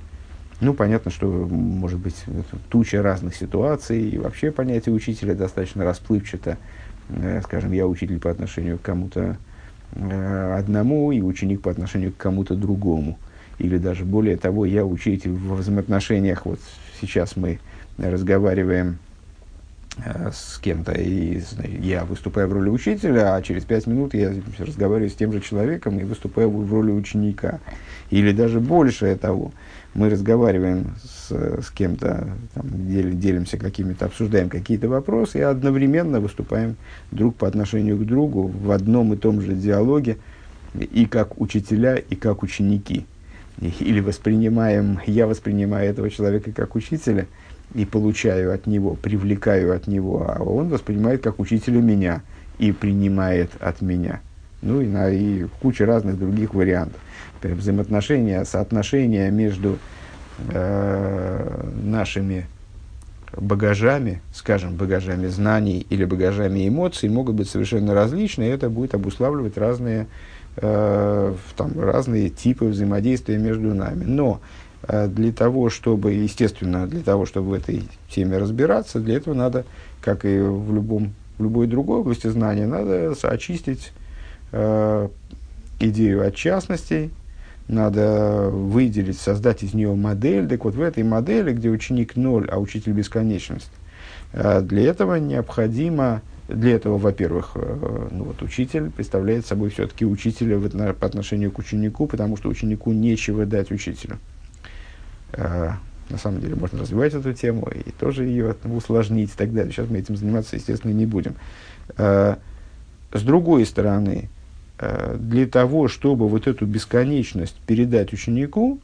Ну, 0.62 0.74
понятно, 0.74 1.12
что 1.12 1.27
может 1.27 2.00
быть 2.00 2.15
туча 2.69 3.01
разных 3.01 3.36
ситуаций, 3.36 4.01
и 4.01 4.17
вообще 4.17 4.51
понятие 4.51 4.95
учителя 4.95 5.36
достаточно 5.36 5.83
расплывчато. 5.83 6.57
Скажем, 7.43 7.74
я 7.74 7.88
учитель 7.88 8.21
по 8.21 8.31
отношению 8.31 8.77
к 8.77 8.83
кому-то 8.83 9.36
одному 9.95 11.12
и 11.12 11.21
ученик 11.21 11.62
по 11.62 11.71
отношению 11.71 12.13
к 12.13 12.17
кому-то 12.17 12.55
другому. 12.55 13.17
Или 13.60 13.77
даже 13.77 14.05
более 14.05 14.38
того, 14.38 14.65
я 14.65 14.86
учитель 14.86 15.31
в 15.31 15.55
взаимоотношениях. 15.55 16.45
Вот 16.45 16.60
сейчас 17.00 17.36
мы 17.36 17.60
разговариваем 17.98 18.98
э, 19.98 20.31
с 20.33 20.57
кем-то, 20.57 20.93
и 20.93 21.41
я 21.79 22.05
выступаю 22.05 22.48
в 22.48 22.53
роли 22.53 22.69
учителя, 22.69 23.36
а 23.36 23.41
через 23.41 23.65
пять 23.65 23.86
минут 23.86 24.13
я 24.13 24.33
разговариваю 24.57 25.10
с 25.10 25.15
тем 25.15 25.31
же 25.31 25.41
человеком 25.41 26.00
и 26.00 26.03
выступаю 26.03 26.50
в 26.50 26.74
роли 26.74 26.91
ученика. 26.91 27.60
Или 28.10 28.31
даже 28.31 28.60
больше 28.60 29.15
того 29.15 29.51
мы 29.93 30.10
разговариваем 30.10 30.95
с, 31.32 31.66
с 31.66 31.72
кем-то, 31.72 32.28
там, 32.54 32.66
дел, 32.88 33.10
делимся 33.12 33.58
какими-то, 33.58 34.06
обсуждаем 34.06 34.50
какие-то 34.50 34.90
вопросы 34.90 35.40
и 35.40 35.42
одновременно 35.42 36.20
выступаем 36.20 36.76
друг 37.12 37.36
по 37.36 37.48
отношению 37.48 37.98
к 37.98 38.06
другу 38.06 38.48
в 38.48 38.72
одном 38.72 39.14
и 39.14 39.18
том 39.18 39.42
же 39.42 39.54
диалоге 39.54 40.18
и 40.76 41.06
как 41.06 41.40
учителя, 41.40 41.96
и 41.96 42.16
как 42.16 42.44
ученики. 42.44 43.06
Или 43.80 44.00
воспринимаем, 44.00 45.00
я 45.06 45.28
воспринимаю 45.28 45.90
этого 45.90 46.10
человека 46.10 46.52
как 46.52 46.76
учителя 46.76 47.28
и 47.74 47.86
получаю 47.86 48.54
от 48.54 48.68
него, 48.68 48.96
привлекаю 48.96 49.76
от 49.76 49.88
него, 49.88 50.26
а 50.28 50.44
он 50.44 50.70
воспринимает 50.70 51.24
как 51.24 51.40
учителя 51.40 51.80
меня 51.80 52.22
и 52.60 52.72
принимает 52.72 53.52
от 53.60 53.82
меня. 53.82 54.22
Ну 54.62 54.82
и, 54.82 54.88
на, 54.88 55.10
и 55.10 55.46
куча 55.62 55.86
разных 55.86 56.20
других 56.20 56.54
вариантов 56.54 57.00
взаимоотношения, 57.42 58.44
соотношения 58.46 59.32
между 59.32 59.80
э, 60.50 61.69
нашими 61.83 62.48
багажами, 63.38 64.21
скажем, 64.33 64.75
багажами 64.75 65.27
знаний 65.27 65.86
или 65.89 66.05
багажами 66.05 66.67
эмоций 66.67 67.10
могут 67.10 67.36
быть 67.36 67.50
совершенно 67.50 67.93
различны, 67.93 68.43
и 68.43 68.48
это 68.48 68.69
будет 68.69 68.93
обуславливать 68.93 69.57
разные, 69.57 70.07
э, 70.57 71.33
там, 71.55 71.79
разные 71.79 72.29
типы 72.29 72.65
взаимодействия 72.65 73.38
между 73.38 73.74
нами. 73.74 74.03
Но 74.03 74.41
э, 74.83 75.07
для 75.07 75.31
того, 75.31 75.69
чтобы, 75.69 76.13
естественно, 76.13 76.88
для 76.88 77.01
того, 77.01 77.25
чтобы 77.25 77.50
в 77.50 77.53
этой 77.53 77.83
теме 78.10 78.38
разбираться, 78.38 79.00
для 79.00 79.17
этого 79.17 79.33
надо, 79.33 79.65
как 80.01 80.25
и 80.25 80.39
в, 80.39 80.74
любом, 80.74 81.13
в 81.38 81.43
любой 81.43 81.67
другой 81.67 82.00
области 82.00 82.27
знания, 82.27 82.67
надо 82.67 83.13
очистить 83.24 83.93
э, 84.51 85.07
идею 85.79 86.27
от 86.27 86.36
частностей, 86.36 87.12
надо 87.68 88.50
выделить, 88.50 89.20
создать 89.20 89.63
из 89.63 89.74
нее 89.74 89.94
модель. 89.96 90.48
Так 90.48 90.65
вот, 90.65 90.75
в 90.75 90.82
этой 90.82 91.03
модели, 91.03 91.53
где 91.53 91.70
ученик 91.70 92.15
ноль, 92.15 92.48
а 92.50 92.60
учитель 92.60 92.91
бесконечность, 92.91 93.72
э, 94.34 94.62
для 94.62 94.84
этого 94.84 95.15
необходимо, 95.15 96.22
для 96.48 96.75
этого, 96.75 96.98
во-первых, 96.98 97.51
э, 97.56 98.08
ну 98.12 98.25
вот, 98.25 98.41
учитель 98.41 98.89
представляет 98.89 99.46
собой 99.46 99.70
все-таки 99.70 100.06
учителя 100.06 100.58
в, 100.58 100.94
по 100.94 101.06
отношению 101.06 101.51
к 101.51 101.60
ученику, 101.60 102.08
потому 102.08 102.36
что 102.38 102.50
ученику 102.50 102.91
нечего 102.91 103.46
дать 103.46 103.72
учителю. 103.72 104.18
Э, 105.34 105.72
на 106.10 106.18
самом 106.18 106.41
деле 106.41 106.56
можно 106.56 106.80
развивать 106.80 107.13
эту 107.13 107.34
тему 107.34 107.70
и 107.74 107.89
тоже 107.91 108.25
ее 108.25 108.56
усложнить 108.65 109.30
и 109.30 109.38
так 109.38 109.53
далее. 109.53 109.72
Сейчас 109.72 109.89
мы 109.89 110.00
этим 110.00 110.18
заниматься, 110.18 110.58
естественно, 110.58 110.91
не 110.91 111.06
будем. 111.06 111.36
С 111.96 112.38
другой 113.13 113.65
стороны, 113.65 114.30
для 115.18 115.46
того, 115.46 115.88
чтобы 115.88 116.28
вот 116.28 116.48
эту 116.48 116.66
бесконечность 116.66 117.56
передать 117.68 118.14
ученику, 118.14 118.80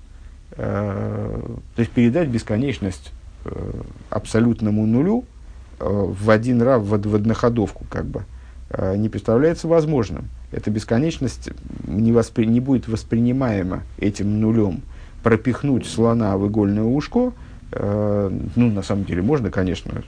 э, 0.51 1.41
то 1.75 1.79
есть 1.79 1.91
передать 1.91 2.29
бесконечность 2.29 3.11
э, 3.45 3.71
абсолютному 4.09 4.85
нулю 4.85 5.25
в 5.79 6.29
один 6.31 6.61
раз, 6.61 6.81
в 6.83 7.15
одноходовку, 7.15 7.85
как 7.89 8.05
бы, 8.05 8.23
не 8.95 9.09
представляется 9.09 9.67
возможным. 9.67 10.29
Эта 10.51 10.71
бесконечность 10.71 11.51
не, 11.85 12.11
воспри, 12.11 12.47
не 12.47 12.59
будет 12.59 12.87
воспринимаема 12.87 13.83
этим 13.99 14.39
нулем. 14.41 14.81
Пропихнуть 15.21 15.85
слона 15.85 16.35
в 16.37 16.47
игольное 16.47 16.83
ушко, 16.83 17.31
ну, 17.71 18.71
на 18.71 18.81
самом 18.81 19.05
деле, 19.05 19.21
можно, 19.21 19.51
конечно, 19.51 20.01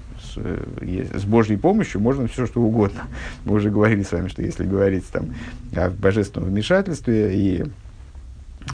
с, 0.82 1.22
с 1.22 1.26
Божьей 1.26 1.58
помощью 1.58 2.02
можно 2.02 2.28
все 2.28 2.46
что 2.46 2.62
угодно. 2.62 3.04
Мы 3.46 3.56
уже 3.56 3.70
говорили 3.70 4.04
с 4.04 4.12
вами, 4.12 4.28
что 4.28 4.42
если 4.42 4.66
говорить 4.66 5.06
там 5.12 5.34
о 5.76 5.90
божественном 5.90 6.50
вмешательстве 6.50 7.36
и 7.36 7.66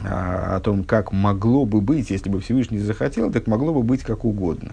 а, 0.04 0.56
о 0.56 0.60
том, 0.60 0.84
как 0.84 1.12
могло 1.12 1.64
бы 1.64 1.80
быть, 1.80 2.10
если 2.10 2.28
бы 2.28 2.40
Всевышний 2.40 2.78
захотел, 2.78 3.32
так 3.32 3.46
могло 3.46 3.72
бы 3.72 3.82
быть 3.82 4.02
как 4.02 4.24
угодно. 4.24 4.72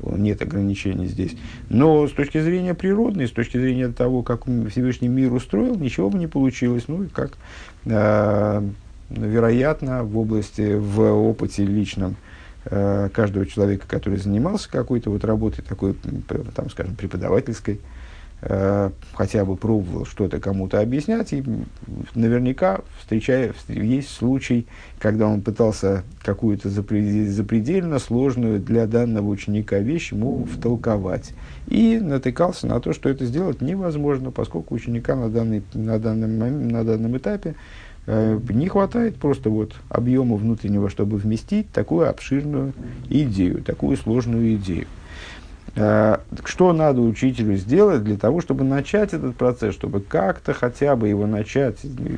Нет 0.00 0.42
ограничений 0.42 1.06
здесь. 1.06 1.36
Но 1.68 2.08
с 2.08 2.12
точки 2.12 2.40
зрения 2.40 2.74
природной, 2.74 3.28
с 3.28 3.30
точки 3.30 3.56
зрения 3.56 3.88
того, 3.88 4.22
как 4.22 4.46
Всевышний 4.70 5.08
мир 5.08 5.32
устроил, 5.32 5.76
ничего 5.76 6.10
бы 6.10 6.18
не 6.18 6.26
получилось. 6.26 6.84
Ну 6.88 7.04
и 7.04 7.08
как, 7.08 7.38
э, 7.84 8.62
вероятно, 9.10 10.02
в 10.02 10.18
области, 10.18 10.74
в 10.74 11.00
опыте 11.02 11.64
личном, 11.64 12.16
Э, 12.16 12.31
каждого 12.64 13.46
человека, 13.46 13.86
который 13.88 14.18
занимался 14.18 14.70
какой-то 14.70 15.10
вот 15.10 15.24
работой 15.24 15.62
такой, 15.62 15.96
там, 16.54 16.70
скажем, 16.70 16.94
преподавательской, 16.94 17.80
э, 18.42 18.90
хотя 19.14 19.44
бы 19.44 19.56
пробовал 19.56 20.04
что-то 20.04 20.38
кому-то 20.38 20.80
объяснять, 20.80 21.32
и 21.32 21.44
наверняка 22.14 22.82
встречая, 23.00 23.52
есть 23.68 24.10
случай, 24.10 24.66
когда 25.00 25.26
он 25.26 25.42
пытался 25.42 26.04
какую-то 26.22 26.68
запредельно 26.70 27.98
сложную 27.98 28.60
для 28.60 28.86
данного 28.86 29.28
ученика 29.28 29.78
вещь 29.78 30.12
ему 30.12 30.44
втолковать. 30.44 31.32
И 31.66 31.98
натыкался 32.00 32.66
на 32.66 32.80
то, 32.80 32.92
что 32.92 33.08
это 33.08 33.24
сделать 33.24 33.60
невозможно, 33.60 34.30
поскольку 34.30 34.74
ученика 34.74 35.16
на, 35.16 35.28
данный, 35.30 35.62
на, 35.74 35.98
данном, 35.98 36.68
на 36.68 36.84
данном 36.84 37.16
этапе 37.16 37.54
Э, 37.54 37.56
не 38.06 38.68
хватает 38.68 39.16
просто 39.16 39.48
вот 39.48 39.74
объема 39.88 40.36
внутреннего, 40.36 40.90
чтобы 40.90 41.18
вместить 41.18 41.70
такую 41.70 42.08
обширную 42.08 42.72
идею, 43.08 43.62
такую 43.62 43.96
сложную 43.96 44.54
идею. 44.56 44.86
Э, 45.76 46.18
что 46.44 46.72
надо 46.72 47.00
учителю 47.00 47.56
сделать 47.56 48.02
для 48.02 48.16
того, 48.16 48.40
чтобы 48.40 48.64
начать 48.64 49.14
этот 49.14 49.36
процесс, 49.36 49.74
чтобы 49.74 50.00
как-то 50.00 50.52
хотя 50.52 50.96
бы 50.96 51.08
его 51.08 51.26
начать, 51.26 51.76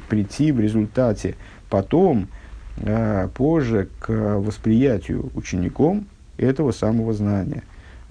прийти 0.09 0.53
в 0.53 0.61
результате 0.61 1.35
потом, 1.69 2.29
э, 2.79 3.29
позже 3.35 3.89
к 4.01 4.39
восприятию 4.39 5.31
учеником 5.35 6.07
этого 6.39 6.73
самого 6.73 7.13
знания. 7.13 7.63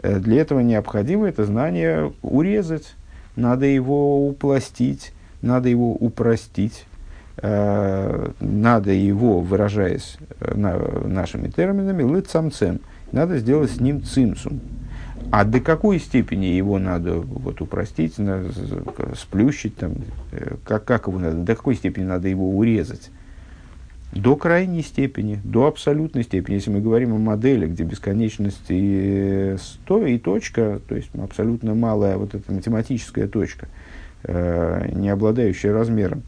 Для 0.02 0.42
этого 0.42 0.60
необходимо 0.60 1.28
это 1.28 1.46
знание 1.46 2.14
урезать, 2.22 2.96
надо 3.36 3.66
его 3.66 4.28
упластить, 4.28 5.14
надо 5.42 5.70
его 5.70 5.94
упростить, 5.94 6.86
Э, 6.93 6.93
надо 8.40 8.92
его, 8.92 9.42
выражаясь 9.42 10.18
э, 10.40 10.56
на, 10.56 10.78
нашими 11.08 11.50
терминами, 11.50 12.02
лыцамцем, 12.02 12.80
надо 13.12 13.38
сделать 13.38 13.72
с 13.72 13.82
ним 13.82 14.02
цимсум. 14.02 14.62
А 15.30 15.44
до 15.44 15.60
какой 15.60 16.00
степени 16.00 16.46
его 16.46 16.80
надо 16.80 17.16
вот, 17.16 17.62
упростить, 17.62 18.18
надо, 18.18 18.50
сплющить, 19.18 19.76
там, 19.76 19.96
э, 20.32 20.56
как, 20.64 20.86
как 20.86 21.08
его 21.08 21.20
надо, 21.20 21.36
до 21.36 21.56
какой 21.56 21.76
степени 21.76 22.06
надо 22.06 22.30
его 22.30 22.50
урезать? 22.58 23.12
До 24.14 24.38
крайней 24.38 24.84
степени, 24.84 25.42
до 25.44 25.68
абсолютной 25.68 26.24
степени. 26.24 26.56
Если 26.56 26.70
мы 26.70 26.80
говорим 26.80 27.14
о 27.14 27.18
модели, 27.18 27.68
где 27.68 27.84
бесконечность 27.84 28.66
и, 28.70 29.56
сто, 29.60 30.06
и 30.06 30.18
точка, 30.18 30.80
то 30.88 30.96
есть 30.96 31.10
абсолютно 31.22 31.74
малая 31.74 32.16
вот 32.16 32.36
эта 32.36 32.54
математическая 32.54 33.28
точка, 33.28 33.68
э, 34.24 34.92
не 34.94 35.10
обладающая 35.10 35.74
размером, 35.74 36.24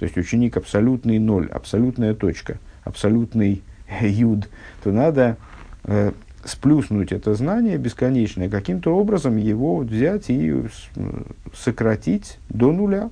то 0.00 0.04
есть 0.04 0.16
ученик 0.16 0.56
абсолютный 0.56 1.18
ноль, 1.18 1.46
абсолютная 1.48 2.14
точка, 2.14 2.58
абсолютный 2.84 3.62
юд, 4.00 4.48
то 4.82 4.92
надо 4.92 5.36
э, 5.84 6.12
сплюснуть 6.42 7.12
это 7.12 7.34
знание 7.34 7.76
бесконечное, 7.76 8.48
каким-то 8.48 8.96
образом 8.96 9.36
его 9.36 9.76
взять 9.76 10.30
и 10.30 10.64
сократить 11.54 12.38
до 12.48 12.72
нуля, 12.72 13.10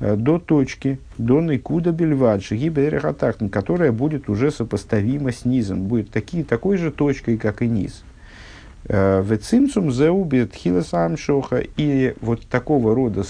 э, 0.00 0.16
до 0.16 0.38
точки, 0.38 0.98
до 1.16 1.40
найкуда 1.40 1.92
бельваджи, 1.92 2.56
гиберехатахн, 2.56 3.48
которая 3.48 3.90
будет 3.90 4.28
уже 4.28 4.50
сопоставима 4.50 5.32
с 5.32 5.46
низом, 5.46 5.84
будет 5.84 6.10
таки, 6.10 6.42
такой 6.42 6.76
же 6.76 6.90
точкой, 6.90 7.38
как 7.38 7.62
и 7.62 7.68
низ. 7.68 8.04
Э, 8.84 9.22
Вецимцум 9.22 9.90
зеубит 9.90 10.54
хиласам 10.54 11.16
шоха. 11.16 11.62
И 11.78 12.14
вот 12.20 12.42
такого 12.48 12.94
рода 12.94 13.22
а, 13.22 13.24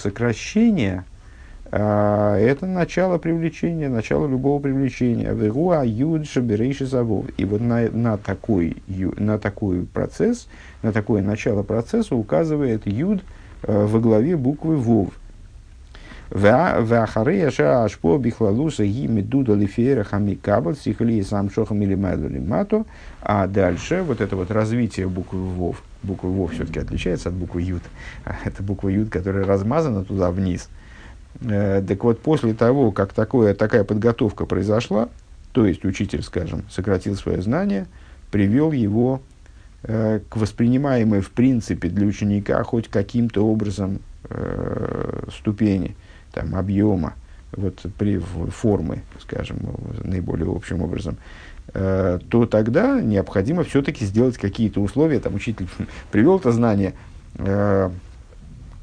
это 1.71 2.65
начало 2.65 3.19
привлечения, 3.19 3.89
начало 3.89 4.27
любого 4.27 4.59
привлечения. 4.59 5.33
Вегуа 5.33 5.83
юд 5.83 6.27
шаберейши 6.27 6.85
завов. 6.85 7.25
И 7.37 7.45
вот 7.45 7.61
на, 7.61 7.89
на, 7.91 8.17
такой, 8.17 8.77
на 8.87 9.37
такой 9.37 9.85
процесс, 9.85 10.47
на 10.81 10.91
такое 10.91 11.21
начало 11.21 11.61
процесса 11.61 12.15
указывает 12.15 12.87
юд 12.87 13.21
э, 13.63 13.85
во 13.85 13.99
главе 13.99 14.35
буквы 14.35 14.77
вов. 14.77 15.09
Вахарея 16.31 17.49
ша 17.49 17.83
ашпо 17.83 18.17
бихлалуса 18.19 18.85
ги 18.85 19.07
медуда 19.07 19.55
лифера 19.55 20.03
хамикабл 20.03 20.75
сихли 20.75 21.21
сам 21.21 21.49
шохам 21.51 21.81
или 21.81 21.95
мато. 21.95 22.85
А 23.21 23.45
дальше 23.47 24.03
вот 24.03 24.21
это 24.21 24.35
вот 24.35 24.49
развитие 24.49 25.07
буквы 25.07 25.39
вов. 25.39 25.83
Буква 26.01 26.29
вов 26.29 26.53
все-таки 26.53 26.79
отличается 26.79 27.29
от 27.29 27.35
буквы 27.35 27.61
юд. 27.61 27.83
Это 28.43 28.63
буква 28.63 28.89
юд, 28.89 29.09
которая 29.09 29.45
размазана 29.45 30.03
туда 30.03 30.31
вниз– 30.31 30.67
так 31.41 32.03
вот, 32.03 32.21
после 32.21 32.53
того, 32.53 32.91
как 32.91 33.13
такое, 33.13 33.53
такая 33.53 33.83
подготовка 33.83 34.45
произошла, 34.45 35.09
то 35.53 35.65
есть 35.65 35.85
учитель, 35.85 36.21
скажем, 36.21 36.63
сократил 36.69 37.15
свое 37.15 37.41
знание, 37.41 37.87
привел 38.29 38.71
его 38.71 39.21
э, 39.83 40.19
к 40.29 40.35
воспринимаемой 40.35 41.21
в 41.21 41.31
принципе 41.31 41.89
для 41.89 42.05
ученика 42.05 42.61
хоть 42.63 42.87
каким-то 42.89 43.45
образом 43.47 43.99
э, 44.29 45.27
ступени, 45.37 45.95
там, 46.33 46.55
объема, 46.55 47.13
вот, 47.53 47.79
при, 47.97 48.19
формы, 48.19 49.01
скажем, 49.19 49.57
наиболее 50.03 50.53
общим 50.53 50.81
образом, 50.81 51.17
э, 51.73 52.19
то 52.29 52.45
тогда 52.45 53.01
необходимо 53.01 53.63
все-таки 53.63 54.05
сделать 54.05 54.37
какие-то 54.37 54.81
условия. 54.81 55.19
Там 55.19 55.35
учитель 55.35 55.67
привел 56.11 56.37
это 56.37 56.51
знание, 56.51 56.93
э, 57.35 57.89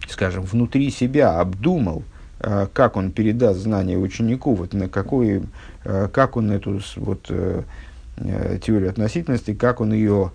скажем, 0.08 0.42
внутри 0.44 0.90
себя, 0.90 1.38
обдумал– 1.38 2.02
Э, 2.14 2.15
как 2.38 2.96
он 2.96 3.12
передаст 3.12 3.60
знания 3.60 3.96
ученику, 3.96 4.54
вот 4.54 4.74
на 4.74 4.88
какой, 4.88 5.42
э, 5.84 6.08
как 6.12 6.36
он 6.36 6.50
эту 6.50 6.80
вот, 6.96 7.26
э, 7.28 7.62
теорию 8.62 8.90
относительности, 8.90 9.54
как 9.54 9.80
он 9.80 9.92
ее 9.92 10.32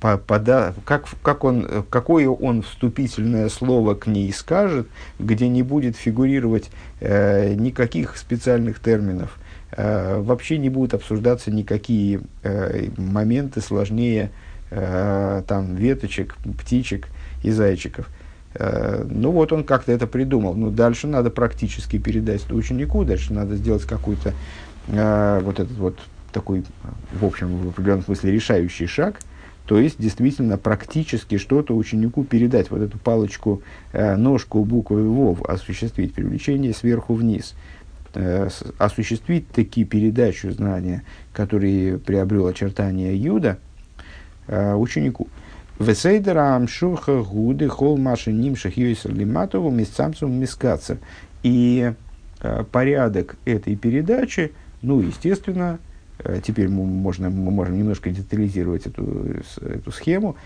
пода, 0.00 0.74
как, 0.84 1.06
как 1.22 1.44
он, 1.44 1.84
какое 1.88 2.28
он 2.28 2.62
вступительное 2.62 3.48
слово 3.48 3.94
к 3.94 4.06
ней 4.06 4.32
скажет, 4.32 4.88
где 5.18 5.48
не 5.48 5.62
будет 5.62 5.96
фигурировать 5.96 6.70
э, 7.00 7.54
никаких 7.54 8.16
специальных 8.16 8.78
терминов, 8.78 9.38
э, 9.72 10.20
вообще 10.20 10.58
не 10.58 10.68
будут 10.68 10.94
обсуждаться 10.94 11.50
никакие 11.50 12.20
э, 12.42 12.88
моменты 12.98 13.60
сложнее 13.60 14.30
э, 14.70 15.42
там, 15.48 15.74
веточек, 15.76 16.36
птичек 16.58 17.08
и 17.42 17.50
зайчиков. 17.50 18.08
Э, 18.58 19.04
ну 19.08 19.30
вот 19.30 19.52
он 19.52 19.64
как-то 19.64 19.92
это 19.92 20.06
придумал. 20.06 20.54
Ну 20.54 20.70
дальше 20.70 21.06
надо 21.06 21.30
практически 21.30 21.98
передать 21.98 22.44
это 22.44 22.54
ученику, 22.54 23.04
дальше 23.04 23.32
надо 23.32 23.56
сделать 23.56 23.84
какой-то 23.84 24.32
э, 24.88 25.40
вот 25.42 25.60
этот 25.60 25.76
вот 25.76 25.98
такой, 26.32 26.64
в 27.12 27.24
общем, 27.24 27.56
в 27.56 27.68
определенном 27.70 28.04
смысле 28.04 28.32
решающий 28.32 28.86
шаг, 28.86 29.20
то 29.66 29.78
есть 29.78 29.96
действительно 29.98 30.58
практически 30.58 31.38
что-то 31.38 31.74
ученику 31.74 32.24
передать, 32.24 32.70
вот 32.70 32.82
эту 32.82 32.98
палочку, 32.98 33.62
э, 33.92 34.16
ножку 34.16 34.64
буквы 34.64 35.08
ВОВ, 35.08 35.42
осуществить 35.42 36.14
привлечение 36.14 36.72
сверху 36.72 37.14
вниз. 37.14 37.54
осуществить 38.78 39.46
такие 39.48 39.86
передачу 39.86 40.50
знания, 40.50 41.02
который 41.34 41.98
приобрел 41.98 42.46
очертания 42.46 43.14
Юда 43.14 43.58
ученику. 44.48 45.28
Весейдера 45.78 46.56
амшуха 46.56 47.22
гуды 47.22 47.68
хол 47.68 47.98
маши 47.98 48.32
нимшах 48.32 48.76
юйсер 48.76 49.12
лиматову 49.12 49.70
мисцамцум 49.70 50.32
мискацер. 50.32 50.98
И 51.42 51.92
э, 52.40 52.64
порядок 52.72 53.36
этой 53.44 53.76
передачи, 53.76 54.52
ну, 54.80 55.00
естественно, 55.00 55.78
э, 56.18 56.40
теперь 56.44 56.68
мы, 56.68 56.84
можно, 56.84 57.28
мы 57.28 57.50
можем 57.50 57.78
немножко 57.78 58.10
детализировать 58.10 58.86
эту, 58.86 59.42
эту 59.60 59.92
схему, 59.92 60.36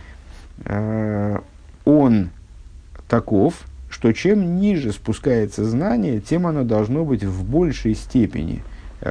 э, 0.64 1.38
он 1.84 2.30
таков, 3.08 3.54
что 3.88 4.12
чем 4.12 4.60
ниже 4.60 4.92
спускается 4.92 5.64
знание, 5.64 6.20
тем 6.20 6.46
оно 6.46 6.64
должно 6.64 7.04
быть 7.04 7.24
в 7.24 7.44
большей 7.48 7.94
степени 7.94 8.62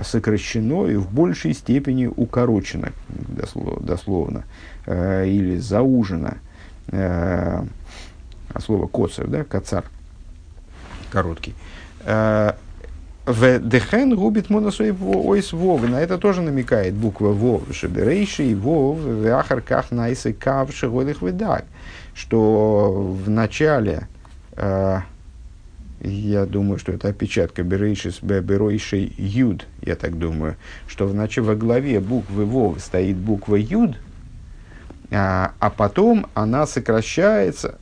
сокращено 0.03 0.87
и 0.87 0.95
в 0.95 1.11
большей 1.11 1.53
степени 1.53 2.07
укорочено, 2.07 2.91
дословно, 3.79 4.43
э, 4.85 5.27
или 5.27 5.57
заужено. 5.57 6.33
Э, 6.87 7.63
слово 8.59 8.87
коцер, 8.87 9.27
да, 9.27 9.43
кацар, 9.43 9.85
короткий. 11.11 11.53
Э, 12.05 12.53
в 13.25 13.59
дехен 13.59 14.15
губит 14.15 14.49
моносой 14.49 14.91
ойс 14.91 15.53
вов. 15.53 15.87
На 15.87 16.01
это 16.01 16.17
тоже 16.17 16.41
намекает 16.41 16.95
буква 16.95 17.29
вов. 17.29 17.61
Шеберейши 17.71 18.45
и 18.45 18.55
вов 18.55 18.97
в 18.97 19.27
ахарках 19.27 19.91
найсы 19.91 20.33
кав 20.33 20.73
шигодых 20.73 21.21
выдак. 21.21 21.65
Что 22.15 22.91
в 22.91 23.29
начале 23.29 24.07
а, 24.53 25.03
я 26.01 26.45
думаю, 26.45 26.79
что 26.79 26.91
это 26.91 27.09
опечатка. 27.09 27.63
Берейшис 27.63 28.21
Беройшей 28.21 29.13
Юд, 29.17 29.67
я 29.81 29.95
так 29.95 30.17
думаю, 30.17 30.55
что 30.87 31.07
в 31.07 31.13
начале 31.13 31.47
во 31.47 31.55
главе 31.55 31.99
буквы 31.99 32.45
Вов 32.45 32.79
стоит 32.79 33.17
буква 33.17 33.55
Юд, 33.55 33.97
а, 35.11 35.53
а 35.59 35.69
потом 35.69 36.27
она 36.33 36.65
сокращается, 36.67 37.79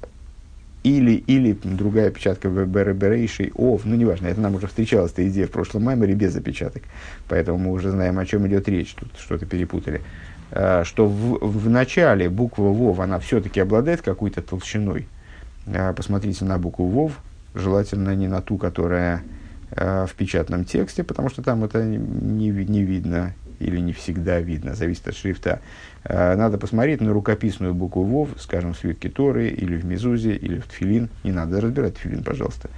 или, 0.83 1.11
или 1.11 1.57
другая 1.63 2.07
опечатка 2.07 2.49
Берейшей 2.49 3.51
Ов, 3.55 3.81
ну 3.85 3.95
неважно, 3.95 4.27
это 4.27 4.39
нам 4.39 4.55
уже 4.55 4.67
встречалась 4.67 5.11
эта 5.11 5.27
идея 5.27 5.47
в 5.47 5.51
прошлом 5.51 5.83
маймере 5.83 6.13
без 6.13 6.35
опечаток, 6.35 6.83
поэтому 7.27 7.57
мы 7.57 7.71
уже 7.71 7.91
знаем, 7.91 8.17
о 8.17 8.25
чем 8.25 8.47
идет 8.47 8.67
речь, 8.69 8.93
тут 8.93 9.11
что-то 9.19 9.45
перепутали. 9.45 10.01
А, 10.51 10.83
что 10.85 11.07
в, 11.07 11.39
в 11.41 11.69
начале 11.69 12.29
буква 12.29 12.69
Вов, 12.69 12.99
она 12.99 13.19
все-таки 13.19 13.59
обладает 13.59 14.01
какой-то 14.01 14.41
толщиной, 14.41 15.07
а, 15.67 15.93
посмотрите 15.93 16.45
на 16.45 16.57
букву 16.57 16.87
ВОВ, 16.87 17.19
желательно 17.57 18.15
не 18.15 18.27
на 18.27 18.41
ту, 18.41 18.57
которая 18.57 19.23
э, 19.71 20.05
в 20.05 20.13
печатном 20.15 20.65
тексте, 20.65 21.03
потому 21.03 21.29
что 21.29 21.41
там 21.41 21.63
это 21.63 21.83
не, 21.83 21.97
не 21.97 22.81
видно 22.83 23.33
или 23.59 23.79
не 23.79 23.93
всегда 23.93 24.39
видно, 24.39 24.75
зависит 24.75 25.07
от 25.07 25.15
шрифта. 25.15 25.61
Э, 26.03 26.35
надо 26.35 26.57
посмотреть 26.57 27.01
на 27.01 27.11
рукописную 27.11 27.73
букву 27.73 28.03
ВОВ, 28.03 28.29
скажем, 28.37 28.73
в 28.73 28.77
свитке 28.77 29.09
Торы, 29.09 29.49
или 29.49 29.75
в 29.75 29.85
Мезузе, 29.85 30.35
или 30.35 30.59
в 30.59 30.67
Тфилин. 30.67 31.09
Не 31.23 31.31
надо 31.31 31.61
разбирать 31.61 31.95
Тфилин, 31.95 32.23
пожалуйста. 32.23 32.69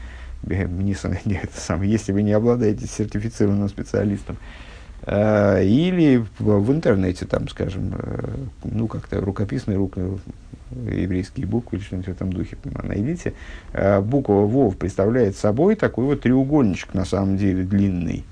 Не, 0.44 1.36
это 1.36 1.60
самое, 1.60 1.92
если 1.92 2.12
вы 2.12 2.24
не 2.24 2.32
обладаете 2.32 2.88
сертифицированным 2.88 3.70
специалистом. 3.70 4.38
Э, 5.04 5.64
или 5.64 6.24
в, 6.40 6.60
в 6.60 6.72
интернете, 6.72 7.26
там, 7.26 7.48
скажем, 7.48 7.94
э, 7.98 8.36
ну, 8.64 8.88
как-то 8.88 9.22
рукописный, 9.22 9.76
рук, 9.76 9.98
еврейские 10.72 11.46
буквы 11.46 11.78
или 11.78 11.86
что-нибудь 11.86 12.08
в 12.08 12.12
этом 12.12 12.34
духе 12.34 12.58
найдите. 12.84 13.34
Э, 13.74 14.02
буква 14.02 14.46
Вов 14.46 14.78
представляет 14.78 15.36
собой 15.36 15.76
такой 15.76 16.06
вот 16.06 16.22
треугольничек, 16.22 16.94
на 16.94 17.06
самом 17.06 17.38
деле, 17.38 17.64
длинный. 17.64 18.24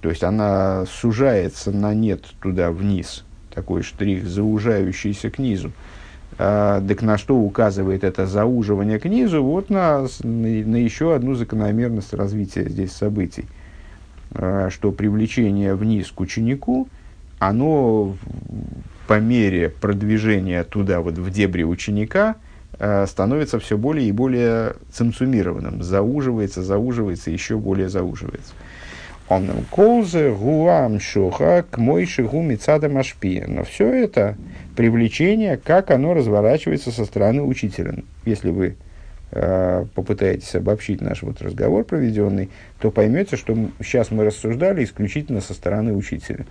То 0.00 0.10
есть 0.10 0.22
она 0.22 0.84
сужается 0.86 1.70
на 1.72 1.94
нет 1.94 2.22
туда 2.40 2.70
вниз, 2.70 3.24
такой 3.52 3.82
штрих, 3.82 4.26
заужающийся 4.26 5.30
к 5.30 5.38
низу. 5.38 5.72
Так 6.36 7.00
на 7.00 7.16
что 7.16 7.36
указывает 7.36 8.04
это 8.04 8.26
зауживание 8.26 8.98
к 8.98 9.06
низу? 9.06 9.42
Вот 9.42 9.70
на, 9.70 10.06
на, 10.22 10.76
еще 10.76 11.14
одну 11.14 11.34
закономерность 11.34 12.12
развития 12.12 12.68
здесь 12.68 12.92
событий. 12.92 13.46
А, 14.32 14.68
что 14.70 14.92
привлечение 14.92 15.74
вниз 15.74 16.10
к 16.10 16.20
ученику, 16.20 16.88
оно 17.38 18.16
по 19.06 19.20
мере 19.20 19.68
продвижения 19.68 20.64
туда, 20.64 21.00
вот 21.00 21.18
в 21.18 21.30
дебри 21.30 21.62
ученика, 21.62 22.36
э, 22.78 23.06
становится 23.06 23.58
все 23.58 23.78
более 23.78 24.08
и 24.08 24.12
более 24.12 24.74
цимцумированным, 24.92 25.82
зауживается, 25.82 26.62
зауживается, 26.62 27.30
еще 27.30 27.56
более 27.56 27.88
зауживается. 27.88 28.52
Он 29.28 29.50
колзе 29.70 30.30
гуам 30.30 31.00
шуха 31.00 31.64
к 31.68 31.78
мойши 31.78 32.22
гуми 32.22 32.54
цада 32.54 32.88
машпия. 32.88 33.46
Но 33.48 33.64
все 33.64 33.88
это 33.88 34.36
привлечение, 34.76 35.56
как 35.56 35.90
оно 35.90 36.14
разворачивается 36.14 36.92
со 36.92 37.04
стороны 37.04 37.42
учителя. 37.42 38.04
Если 38.24 38.50
вы 38.50 38.76
э, 39.32 39.84
попытаетесь 39.94 40.54
обобщить 40.54 41.00
наш 41.00 41.22
вот 41.22 41.42
разговор 41.42 41.82
проведенный, 41.82 42.50
то 42.78 42.92
поймете, 42.92 43.36
что 43.36 43.56
сейчас 43.80 44.12
мы 44.12 44.24
рассуждали 44.24 44.84
исключительно 44.84 45.40
со 45.40 45.54
стороны 45.54 45.92
учителя 45.92 46.46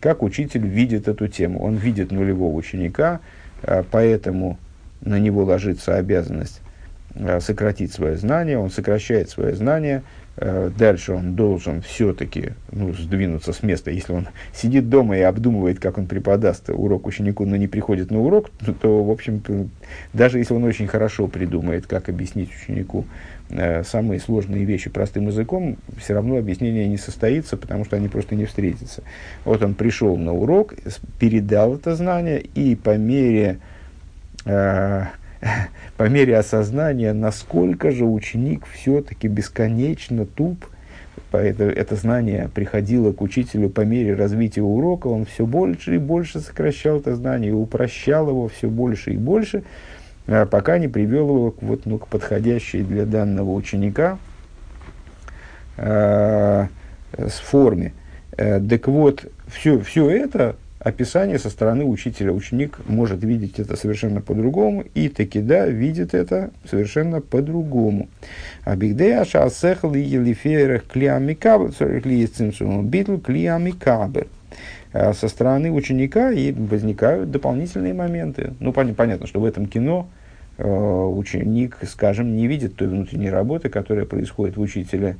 как 0.00 0.22
учитель 0.22 0.66
видит 0.66 1.08
эту 1.08 1.28
тему. 1.28 1.62
Он 1.62 1.76
видит 1.76 2.10
нулевого 2.10 2.54
ученика, 2.54 3.20
а, 3.62 3.84
поэтому 3.88 4.58
на 5.02 5.18
него 5.18 5.44
ложится 5.44 5.96
обязанность 5.96 6.60
а, 7.14 7.40
сократить 7.40 7.92
свое 7.92 8.16
знание, 8.16 8.58
он 8.58 8.70
сокращает 8.70 9.30
свое 9.30 9.54
знание, 9.54 10.02
дальше 10.36 11.12
он 11.12 11.34
должен 11.34 11.82
все-таки 11.82 12.52
ну, 12.72 12.92
сдвинуться 12.94 13.52
с 13.52 13.62
места. 13.62 13.90
Если 13.90 14.12
он 14.12 14.28
сидит 14.54 14.88
дома 14.88 15.18
и 15.18 15.20
обдумывает, 15.20 15.80
как 15.80 15.98
он 15.98 16.06
преподаст 16.06 16.70
урок 16.70 17.06
ученику, 17.06 17.44
но 17.44 17.56
не 17.56 17.68
приходит 17.68 18.10
на 18.10 18.20
урок, 18.20 18.50
то, 18.80 19.04
в 19.04 19.10
общем, 19.10 19.42
даже 20.12 20.38
если 20.38 20.54
он 20.54 20.64
очень 20.64 20.86
хорошо 20.86 21.26
придумает, 21.26 21.86
как 21.86 22.08
объяснить 22.08 22.50
ученику 22.50 23.04
Э, 23.52 23.82
самые 23.82 24.20
сложные 24.20 24.64
вещи 24.64 24.90
простым 24.90 25.26
языком, 25.26 25.76
все 25.98 26.14
равно 26.14 26.36
объяснение 26.36 26.86
не 26.86 26.96
состоится, 26.96 27.56
потому 27.56 27.84
что 27.84 27.96
они 27.96 28.08
просто 28.08 28.36
не 28.36 28.44
встретятся. 28.44 29.02
Вот 29.44 29.62
он 29.62 29.74
пришел 29.74 30.16
на 30.16 30.32
урок, 30.32 30.74
передал 31.18 31.74
это 31.74 31.96
знание, 31.96 32.40
и 32.40 32.76
по 32.76 32.96
мере, 32.96 33.58
э, 34.44 35.04
по 35.96 36.08
мере 36.08 36.36
осознания, 36.36 37.12
насколько 37.12 37.90
же 37.90 38.04
ученик 38.04 38.64
все-таки 38.66 39.28
бесконечно 39.28 40.26
туп, 40.26 40.66
это, 41.32 41.64
это 41.64 41.94
знание 41.94 42.50
приходило 42.52 43.12
к 43.12 43.20
учителю 43.20 43.68
по 43.70 43.82
мере 43.82 44.14
развития 44.14 44.62
урока, 44.62 45.06
он 45.06 45.24
все 45.24 45.46
больше 45.46 45.94
и 45.94 45.98
больше 45.98 46.40
сокращал 46.40 46.98
это 46.98 47.14
знание, 47.14 47.52
упрощал 47.52 48.28
его 48.28 48.48
все 48.48 48.68
больше 48.68 49.12
и 49.12 49.16
больше, 49.16 49.62
а 50.26 50.46
пока 50.46 50.78
не 50.78 50.88
привел 50.88 51.28
его 51.28 51.50
к, 51.52 51.62
вот, 51.62 51.86
ну, 51.86 51.98
к 51.98 52.08
подходящей 52.08 52.82
для 52.82 53.04
данного 53.04 53.52
ученика 53.52 54.18
э, 55.76 56.66
с 57.16 57.38
форме. 57.38 57.92
Э, 58.36 58.60
так 58.60 58.88
вот, 58.88 59.24
все, 59.48 59.78
все 59.80 60.10
это 60.10 60.56
описание 60.80 61.38
со 61.38 61.48
стороны 61.48 61.84
учителя. 61.84 62.32
Ученик 62.32 62.80
может 62.88 63.22
видеть 63.22 63.60
это 63.60 63.76
совершенно 63.76 64.20
по-другому, 64.20 64.84
и 64.94 65.08
таки 65.08 65.40
да, 65.40 65.66
видит 65.66 66.14
это 66.14 66.50
совершенно 66.68 67.20
по-другому. 67.20 68.08
А 68.64 68.74
бигдея 68.74 69.24
шаасехал 69.24 69.94
и 69.94 70.00
елиферах 70.00 70.86
клиамикабр, 70.86 71.72
битл 72.82 73.18
клиамикабр. 73.18 74.26
Э, 74.92 75.12
со 75.12 75.28
стороны 75.28 75.70
ученика 75.70 76.32
и 76.32 76.50
возникают 76.50 77.30
дополнительные 77.30 77.94
моменты. 77.94 78.54
Ну, 78.58 78.72
понятно, 78.72 79.28
что 79.28 79.38
в 79.38 79.44
этом 79.44 79.66
кино 79.66 80.08
Э, 80.62 81.04
ученик, 81.06 81.78
скажем, 81.88 82.36
не 82.36 82.46
видит 82.46 82.76
той 82.76 82.88
внутренней 82.88 83.30
работы, 83.30 83.70
которая 83.70 84.04
происходит 84.04 84.58
в 84.58 84.60
учителе 84.60 85.16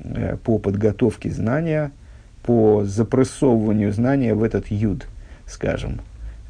э, 0.00 0.36
по 0.42 0.58
подготовке 0.58 1.30
знания, 1.30 1.92
по 2.42 2.84
запрессовыванию 2.84 3.92
знания 3.92 4.34
в 4.34 4.42
этот 4.42 4.70
юд, 4.70 5.06
скажем. 5.46 6.00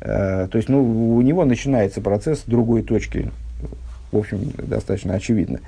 Э, 0.00 0.48
то 0.50 0.56
есть, 0.56 0.68
ну, 0.68 1.16
у 1.16 1.20
него 1.22 1.44
начинается 1.44 2.00
процесс 2.00 2.40
с 2.40 2.44
другой 2.44 2.82
точки, 2.82 3.30
в 4.10 4.18
общем, 4.18 4.52
достаточно 4.58 5.14
очевидно. 5.14 5.60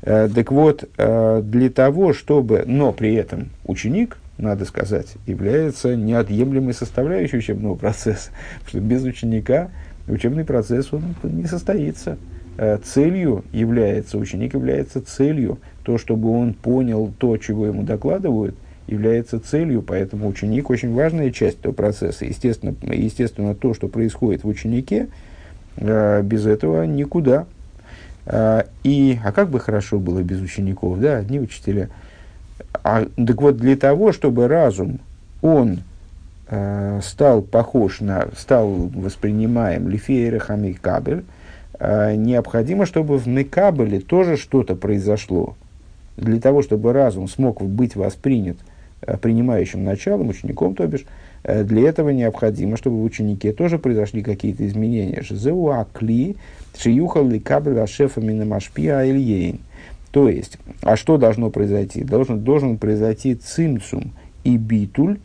Так 0.00 0.52
вот, 0.52 0.84
для 0.98 1.70
того, 1.70 2.12
чтобы, 2.12 2.64
но 2.66 2.92
при 2.92 3.14
этом 3.14 3.48
ученик, 3.64 4.18
надо 4.36 4.66
сказать, 4.66 5.14
является 5.26 5.96
неотъемлемой 5.96 6.74
составляющей 6.74 7.38
учебного 7.38 7.74
процесса, 7.74 8.30
потому 8.64 8.68
что 8.68 8.80
без 8.80 9.02
ученика 9.04 9.70
учебный 10.06 10.44
процесс 10.44 10.92
он 10.92 11.14
не 11.22 11.46
состоится. 11.46 12.18
Э, 12.56 12.78
целью 12.82 13.44
является, 13.52 14.18
ученик 14.18 14.54
является 14.54 15.00
целью. 15.00 15.58
То, 15.82 15.98
чтобы 15.98 16.30
он 16.30 16.54
понял 16.54 17.12
то, 17.18 17.36
чего 17.36 17.66
ему 17.66 17.82
докладывают, 17.82 18.54
является 18.86 19.40
целью, 19.40 19.82
поэтому 19.82 20.28
ученик 20.28 20.70
очень 20.70 20.92
важная 20.92 21.30
часть 21.30 21.60
этого 21.60 21.72
процесса. 21.72 22.24
Естественно, 22.24 22.74
естественно 22.82 23.54
то, 23.54 23.74
что 23.74 23.88
происходит 23.88 24.44
в 24.44 24.48
ученике, 24.48 25.08
э, 25.76 26.22
без 26.22 26.46
этого 26.46 26.84
никуда. 26.84 27.46
Э, 28.26 28.64
и, 28.82 29.18
а 29.24 29.32
как 29.32 29.48
бы 29.48 29.60
хорошо 29.60 29.98
было 29.98 30.22
без 30.22 30.40
учеников, 30.40 31.00
да, 31.00 31.16
одни 31.18 31.40
учителя. 31.40 31.88
а, 32.82 33.06
так 33.16 33.40
вот, 33.40 33.56
для 33.56 33.76
того, 33.76 34.12
чтобы 34.12 34.48
разум, 34.48 35.00
он 35.40 35.80
э, 36.48 37.00
стал 37.02 37.42
похож 37.42 38.00
на, 38.00 38.28
стал 38.36 38.68
воспринимаем 38.68 39.88
лифейра 39.88 40.38
хамикабель, 40.38 41.24
э, 41.78 42.14
необходимо, 42.16 42.84
чтобы 42.84 43.18
в 43.18 43.26
мекабеле 43.26 44.00
тоже 44.00 44.36
что-то 44.36 44.76
произошло. 44.76 45.56
Для 46.16 46.40
того, 46.40 46.62
чтобы 46.62 46.92
разум 46.92 47.28
смог 47.28 47.62
быть 47.62 47.96
воспринят 47.96 48.56
принимающим 49.20 49.84
началом, 49.84 50.28
учеником, 50.28 50.74
то 50.74 50.86
бишь, 50.86 51.04
э, 51.42 51.64
для 51.64 51.88
этого 51.88 52.10
необходимо, 52.10 52.76
чтобы 52.76 53.00
в 53.00 53.04
ученике 53.04 53.52
тоже 53.52 53.78
произошли 53.78 54.22
какие-то 54.22 54.66
изменения. 54.66 55.22
Жезеу 55.22 55.68
акли, 55.68 56.36
шиюхал 56.76 57.26
ли 57.28 57.40
кабель 57.40 57.78
ашефа 57.78 58.20
минамашпия 58.20 59.04
ильейн. 59.04 59.60
То 60.10 60.28
есть, 60.28 60.58
а 60.82 60.96
что 60.96 61.16
должно 61.18 61.50
произойти? 61.50 62.04
Должен, 62.04 62.40
должен 62.40 62.78
произойти 62.78 63.34
цимцум 63.34 64.12
и 64.44 64.56
битуль 64.56 65.18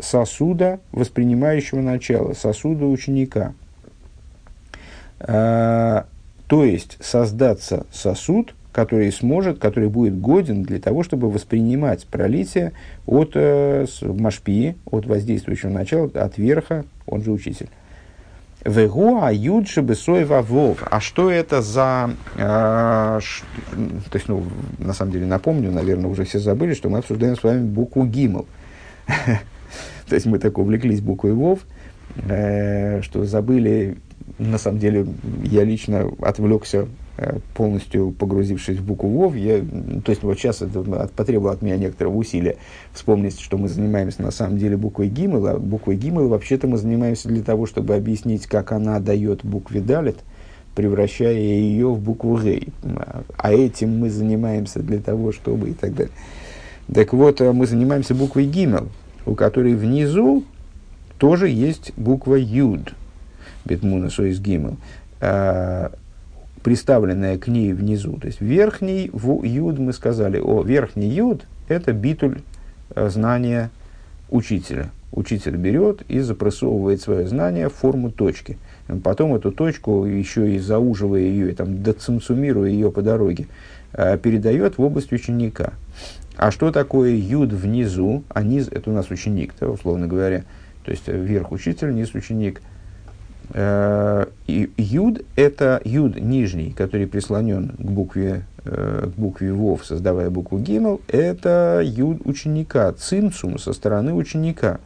сосуда, 0.00 0.80
воспринимающего 0.90 1.80
начала, 1.80 2.32
сосуда 2.32 2.86
ученика. 2.86 3.54
А, 5.20 6.06
то 6.48 6.64
есть, 6.64 6.98
создаться 7.00 7.86
сосуд, 7.92 8.54
который 8.72 9.12
сможет, 9.12 9.58
который 9.58 9.88
будет 9.88 10.18
годен 10.18 10.62
для 10.62 10.80
того, 10.80 11.02
чтобы 11.02 11.30
воспринимать 11.30 12.06
пролитие 12.06 12.72
от 13.06 13.32
э, 13.34 13.86
машпии, 14.02 14.76
от 14.86 15.06
воздействующего 15.06 15.70
начала, 15.70 16.10
от 16.14 16.38
верха, 16.38 16.84
он 17.06 17.22
же 17.22 17.30
учитель. 17.30 17.68
Вегу 18.64 19.20
аюд 19.22 19.68
шебесой 19.68 20.24
вов. 20.24 20.78
А 20.88 21.00
что 21.00 21.30
это 21.30 21.62
за... 21.62 22.14
Э, 22.36 23.18
ш, 23.20 23.44
то 24.10 24.16
есть, 24.16 24.28
ну, 24.28 24.44
на 24.78 24.94
самом 24.94 25.12
деле, 25.12 25.26
напомню, 25.26 25.70
наверное, 25.70 26.08
уже 26.08 26.24
все 26.24 26.38
забыли, 26.38 26.74
что 26.74 26.88
мы 26.88 26.98
обсуждаем 26.98 27.36
с 27.36 27.42
вами 27.42 27.64
букву 27.64 28.04
Гимл. 28.04 28.46
То 30.08 30.14
есть, 30.14 30.26
мы 30.26 30.38
так 30.38 30.58
увлеклись 30.58 31.00
буквой 31.00 31.32
Вов, 31.32 31.60
э, 32.16 33.02
что 33.02 33.24
забыли... 33.24 33.98
На 34.38 34.58
самом 34.58 34.78
деле, 34.78 35.06
я 35.42 35.64
лично 35.64 36.10
отвлекся 36.20 36.86
полностью 37.54 38.12
погрузившись 38.12 38.78
в 38.78 38.84
букву 38.84 39.08
ВОВ, 39.10 39.36
я, 39.36 39.60
то 40.04 40.10
есть 40.10 40.22
вот 40.22 40.38
сейчас 40.38 40.62
это 40.62 40.82
потребовало 41.14 41.52
от 41.52 41.62
меня 41.62 41.76
некоторого 41.76 42.16
усилия 42.16 42.56
вспомнить, 42.94 43.38
что 43.38 43.58
мы 43.58 43.68
занимаемся 43.68 44.22
на 44.22 44.30
самом 44.30 44.58
деле 44.58 44.76
буквой 44.76 45.08
ГИМЛ, 45.08 45.46
а 45.46 45.58
буквой 45.58 45.96
ГИМЛ 45.96 46.28
вообще-то 46.28 46.66
мы 46.66 46.78
занимаемся 46.78 47.28
для 47.28 47.42
того, 47.42 47.66
чтобы 47.66 47.94
объяснить, 47.94 48.46
как 48.46 48.72
она 48.72 48.98
дает 48.98 49.44
букве 49.44 49.80
Далит, 49.80 50.16
превращая 50.74 51.34
ее 51.34 51.88
в 51.88 52.00
букву 52.00 52.36
Г. 52.36 52.62
А 53.36 53.52
этим 53.52 53.98
мы 53.98 54.08
занимаемся 54.08 54.80
для 54.80 54.98
того, 54.98 55.32
чтобы 55.32 55.70
и 55.70 55.74
так 55.74 55.94
далее. 55.94 56.14
Так 56.92 57.12
вот, 57.12 57.40
э, 57.40 57.52
мы 57.52 57.66
занимаемся 57.66 58.14
буквой 58.14 58.46
ГИМЛ, 58.46 58.88
у 59.26 59.34
которой 59.34 59.74
внизу 59.74 60.44
тоже 61.18 61.48
есть 61.48 61.92
буква 61.96 62.36
Юд. 62.36 62.94
Бетмуна 63.64 64.10
Соис 64.10 64.40
ГИМЛ 64.40 64.76
приставленная 66.62 67.38
к 67.38 67.48
ней 67.48 67.72
внизу. 67.72 68.16
То 68.18 68.26
есть 68.26 68.40
верхний 68.40 69.10
в 69.12 69.42
юд 69.44 69.78
мы 69.78 69.92
сказали, 69.92 70.38
о, 70.38 70.62
верхний 70.62 71.08
юд– 71.08 71.42
это 71.68 71.92
битуль 71.92 72.40
э, 72.94 73.08
знания 73.08 73.70
учителя. 74.30 74.90
Учитель 75.12 75.56
берет 75.56 76.02
и 76.08 76.20
запрессовывает 76.20 77.02
свое 77.02 77.26
знание 77.26 77.68
в 77.68 77.74
форму 77.74 78.10
точки. 78.10 78.56
Потом 79.04 79.34
эту 79.34 79.52
точку, 79.52 80.06
еще 80.06 80.54
и 80.54 80.58
зауживая 80.58 81.20
ее, 81.20 81.52
и 81.52 81.54
там, 81.54 81.82
доцимсумируя 81.82 82.70
ее 82.70 82.90
по 82.90 83.02
дороге, 83.02 83.46
э, 83.92 84.16
передает 84.18 84.78
в 84.78 84.82
область 84.82 85.12
ученика. 85.12 85.74
А 86.36 86.50
что 86.50 86.72
такое 86.72 87.14
юд 87.14 87.52
внизу? 87.52 88.24
А 88.28 88.42
низ– 88.42 88.68
это 88.70 88.90
у 88.90 88.94
нас 88.94 89.10
ученик, 89.10 89.52
да, 89.60 89.68
условно 89.68 90.06
говоря. 90.06 90.44
То 90.84 90.90
есть 90.90 91.06
верх 91.08 91.52
учитель, 91.52 91.94
низ 91.94 92.14
ученик– 92.14 92.62
Э, 92.71 92.71
юд– 93.54 95.22
это 95.36 95.80
юд 95.84 96.16
нижний, 96.16 96.70
который 96.70 97.06
прислонен 97.06 97.70
к 97.78 97.80
букве, 97.80 98.44
э, 98.64 99.10
к 99.14 99.18
букве 99.18 99.52
Вов, 99.52 99.84
создавая 99.84 100.30
букву 100.30 100.58
Гимел, 100.58 101.00
это 101.08 101.82
юд 101.84 102.22
ученика, 102.24 102.92
цимцум 102.92 103.58
со 103.58 103.72
стороны 103.72 104.14
ученика. 104.14 104.80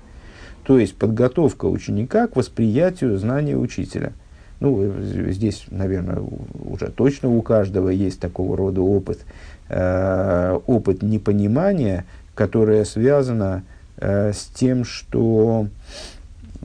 То 0.64 0.78
есть 0.80 0.96
подготовка 0.96 1.66
ученика 1.66 2.26
к 2.26 2.34
восприятию 2.34 3.16
знания 3.18 3.56
учителя. 3.56 4.12
Ну, 4.58 4.92
здесь, 5.00 5.66
наверное, 5.70 6.20
уже 6.64 6.88
точно 6.88 7.28
у 7.28 7.42
каждого 7.42 7.90
есть 7.90 8.18
такого 8.18 8.56
рода 8.56 8.80
опыт. 8.80 9.20
Э, 9.68 10.58
опыт 10.66 11.02
непонимания, 11.02 12.04
которое 12.34 12.84
связано 12.84 13.62
с 13.98 14.50
тем, 14.54 14.84
что 14.84 15.68
Э, 15.68 16.15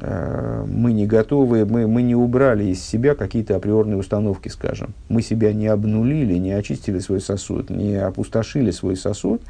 мы 0.01 0.93
не 0.93 1.05
готовы, 1.05 1.65
мы, 1.65 1.87
мы 1.87 2.01
не 2.01 2.15
убрали 2.15 2.65
из 2.65 2.81
себя 2.83 3.13
какие-то 3.13 3.55
априорные 3.55 3.97
установки, 3.97 4.47
скажем. 4.47 4.93
Мы 5.09 5.21
себя 5.21 5.53
не 5.53 5.67
обнулили, 5.67 6.37
не 6.37 6.53
очистили 6.53 6.97
свой 6.99 7.21
сосуд, 7.21 7.69
не 7.69 7.95
опустошили 7.95 8.71
свой 8.71 8.97
сосуд 8.97 9.41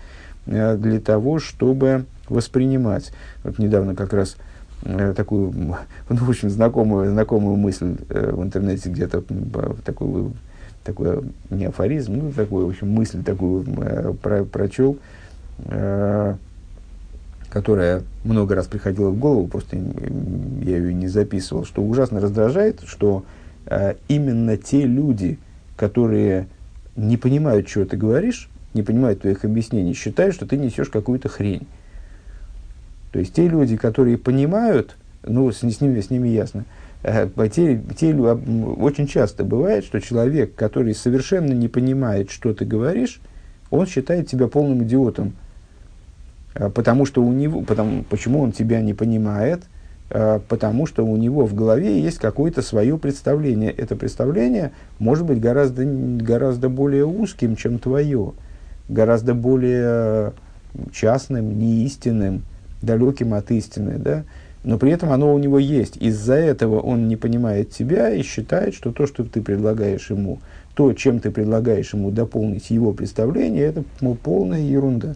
э, 0.48 0.76
для 0.76 1.00
того, 1.00 1.40
чтобы 1.40 2.06
воспринимать. 2.28 3.14
Вот 3.44 3.60
недавно 3.60 3.96
как 3.96 4.12
раз 4.12 4.36
э, 4.84 5.14
такую, 5.16 5.54
ну, 6.10 6.18
очень 6.28 6.50
знакомую, 6.50 7.12
знакомую 7.12 7.56
мысль 7.56 7.96
в 8.10 8.44
интернете 8.44 8.90
где-то, 8.90 9.24
такую, 9.86 10.34
такой 10.84 11.22
не 11.50 11.66
афоризм, 11.66 12.18
ну, 12.18 12.32
такую, 12.34 12.66
в 12.66 12.70
общем, 12.72 12.90
мысль 12.90 13.24
такую 13.24 13.64
про, 14.22 14.44
прочел, 14.44 14.98
которая 17.52 18.04
много 18.24 18.56
раз 18.56 18.68
приходила 18.68 19.10
в 19.10 19.20
голову, 19.20 19.48
просто 19.48 19.76
я 19.76 20.78
ее 20.78 20.94
не 20.94 21.08
записывал, 21.08 21.66
что 21.66 21.84
ужасно 21.84 22.22
раздражает, 22.22 22.82
что 22.86 23.26
э, 23.66 23.96
именно 24.08 24.56
те 24.56 24.86
люди, 24.86 25.38
которые 25.76 26.48
не 26.96 27.18
понимают, 27.18 27.68
что 27.68 27.86
ты 27.86 27.98
говоришь, 27.98 28.50
не 28.74 28.84
понимают 28.84 29.22
твоих 29.22 29.44
объяснений, 29.44 29.94
считают, 29.94 30.34
что 30.34 30.48
ты 30.48 30.56
несешь 30.56 30.88
какую-то 30.88 31.28
хрень. 31.28 31.68
То 33.12 33.20
есть 33.20 33.34
те 33.34 33.50
люди, 33.50 33.76
которые 33.76 34.18
понимают, 34.18 34.96
ну, 35.24 35.52
с, 35.52 35.58
с, 35.60 35.82
ними, 35.82 36.00
с 36.00 36.10
ними 36.10 36.30
ясно, 36.30 36.64
э, 37.04 37.28
те, 37.54 37.82
те, 38.00 38.16
очень 38.16 39.08
часто 39.08 39.44
бывает, 39.44 39.84
что 39.84 40.00
человек, 40.00 40.56
который 40.56 40.96
совершенно 40.96 41.52
не 41.52 41.68
понимает, 41.68 42.32
что 42.32 42.54
ты 42.54 42.64
говоришь, 42.64 43.20
он 43.70 43.88
считает 43.88 44.30
тебя 44.30 44.48
полным 44.48 44.84
идиотом, 44.84 45.34
потому 46.54 47.06
что 47.06 47.24
у 47.24 47.32
него, 47.32 47.62
потому, 47.62 48.04
почему 48.04 48.42
он 48.42 48.52
тебя 48.52 48.82
не 48.82 48.94
понимает, 48.94 49.64
э, 50.10 50.40
потому 50.48 50.86
что 50.86 51.06
у 51.06 51.16
него 51.18 51.46
в 51.46 51.54
голове 51.54 52.02
есть 52.02 52.18
какое-то 52.18 52.62
свое 52.62 52.98
представление. 52.98 53.72
Это 53.72 53.96
представление 53.96 54.72
может 55.00 55.26
быть 55.26 55.40
гораздо, 55.40 55.84
гораздо 55.86 56.70
более 56.70 57.06
узким, 57.06 57.56
чем 57.56 57.80
твое, 57.80 58.34
гораздо 58.90 59.34
более 59.34 60.34
частным, 60.92 61.58
неистинным, 61.58 62.44
далеким 62.82 63.34
от 63.34 63.52
истины, 63.52 63.98
да? 63.98 64.24
но 64.64 64.78
при 64.78 64.92
этом 64.92 65.12
оно 65.12 65.34
у 65.34 65.38
него 65.40 65.60
есть. 65.60 65.98
Из-за 65.98 66.36
этого 66.36 66.80
он 66.80 67.08
не 67.08 67.16
понимает 67.16 67.72
тебя 67.72 68.12
и 68.12 68.22
считает, 68.22 68.74
что 68.74 68.92
то, 68.92 69.08
что 69.08 69.24
ты 69.24 69.42
предлагаешь 69.42 70.10
ему, 70.10 70.40
то, 70.76 70.94
чем 70.94 71.20
ты 71.20 71.32
предлагаешь 71.32 71.94
ему 71.94 72.12
дополнить 72.12 72.70
его 72.70 72.94
представление, 72.94 73.64
это 73.64 73.84
ну, 74.02 74.16
полная 74.16 74.62
ерунда. 74.62 75.16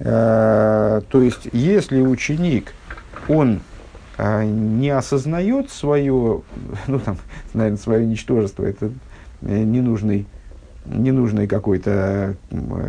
Э, 0.00 1.00
то 1.08 1.22
есть, 1.22 1.48
если 1.52 2.00
ученик, 2.00 2.72
он 3.28 3.60
э, 4.18 4.44
не 4.44 4.90
осознает 4.90 5.70
свое, 5.70 6.42
ну, 6.86 6.98
там, 6.98 7.18
наверное, 7.52 7.78
свое 7.78 8.06
ничтожество, 8.06 8.64
это 8.64 8.90
э, 9.42 9.62
ненужный, 9.62 10.26
ненужный 10.86 11.46
какой-то 11.46 12.36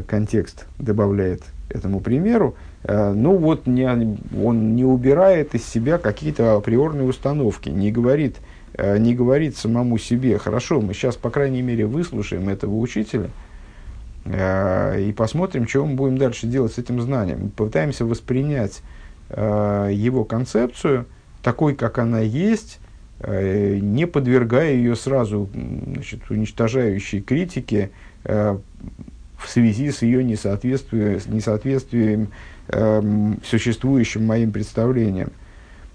контекст 0.08 0.66
добавляет 0.80 1.44
этому 1.70 2.00
примеру, 2.00 2.56
ну 2.88 3.36
вот 3.38 3.66
не, 3.66 3.88
он 4.40 4.76
не 4.76 4.86
убирает 4.86 5.56
из 5.56 5.66
себя 5.66 5.98
какие-то 5.98 6.56
априорные 6.56 7.08
установки, 7.08 7.70
не 7.70 7.92
говорит, 7.92 8.36
не 8.78 9.16
говорит 9.16 9.58
самому 9.58 9.98
себе, 9.98 10.38
хорошо, 10.38 10.82
мы 10.82 10.94
сейчас, 10.94 11.16
по 11.16 11.32
крайней 11.32 11.64
мере, 11.64 11.88
выслушаем 11.88 12.50
этого 12.50 12.78
учителя– 12.78 13.30
Э, 13.45 13.45
и 14.26 15.14
посмотрим, 15.16 15.68
что 15.68 15.86
мы 15.86 15.96
будем 15.96 16.18
дальше 16.18 16.48
делать 16.48 16.74
с 16.74 16.78
этим 16.80 17.00
знанием. 17.00 17.52
Попытаемся 17.52 18.06
воспринять 18.06 18.82
э, 19.30 19.92
его 19.94 20.24
концепцию 20.24 21.06
такой, 21.44 21.76
как 21.76 22.00
она 22.00 22.22
есть, 22.22 22.80
э, 23.20 23.78
не 23.78 24.08
подвергая 24.08 24.74
ее 24.74 24.96
сразу 24.96 25.48
значит, 25.54 26.32
уничтожающей 26.32 27.22
критике 27.22 27.92
в 28.24 29.48
связи 29.48 29.92
с 29.92 30.02
ее 30.02 30.24
несоответствием, 30.24 31.20
несоответствием 31.28 32.30
существующим 33.44 34.26
моим 34.26 34.52
представлениям. 34.52 35.30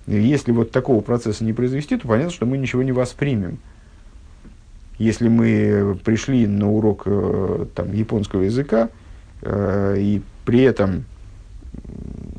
Если 0.06 0.52
вот 0.52 0.70
такого 0.70 1.00
процесса 1.00 1.42
не 1.42 1.52
произвести, 1.52 1.96
то 1.96 2.06
понятно, 2.06 2.30
что 2.30 2.46
мы 2.46 2.58
ничего 2.58 2.84
не 2.84 2.92
воспримем 2.92 3.58
если 5.00 5.28
мы 5.28 5.98
пришли 6.04 6.46
на 6.46 6.70
урок 6.70 7.04
э, 7.06 7.66
там, 7.74 7.90
японского 7.94 8.42
языка 8.42 8.90
э, 9.40 9.96
и 9.98 10.20
при 10.44 10.60
этом 10.60 11.06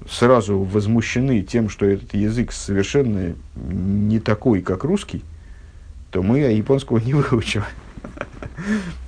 сразу 0.07 0.59
возмущены 0.59 1.41
тем, 1.41 1.69
что 1.69 1.87
этот 1.87 2.13
язык 2.13 2.51
совершенно 2.51 3.33
не 3.55 4.19
такой, 4.19 4.61
как 4.61 4.83
русский, 4.83 5.23
то 6.11 6.21
мы 6.21 6.39
японского 6.39 6.99
не 6.99 7.13
выучим. 7.15 7.63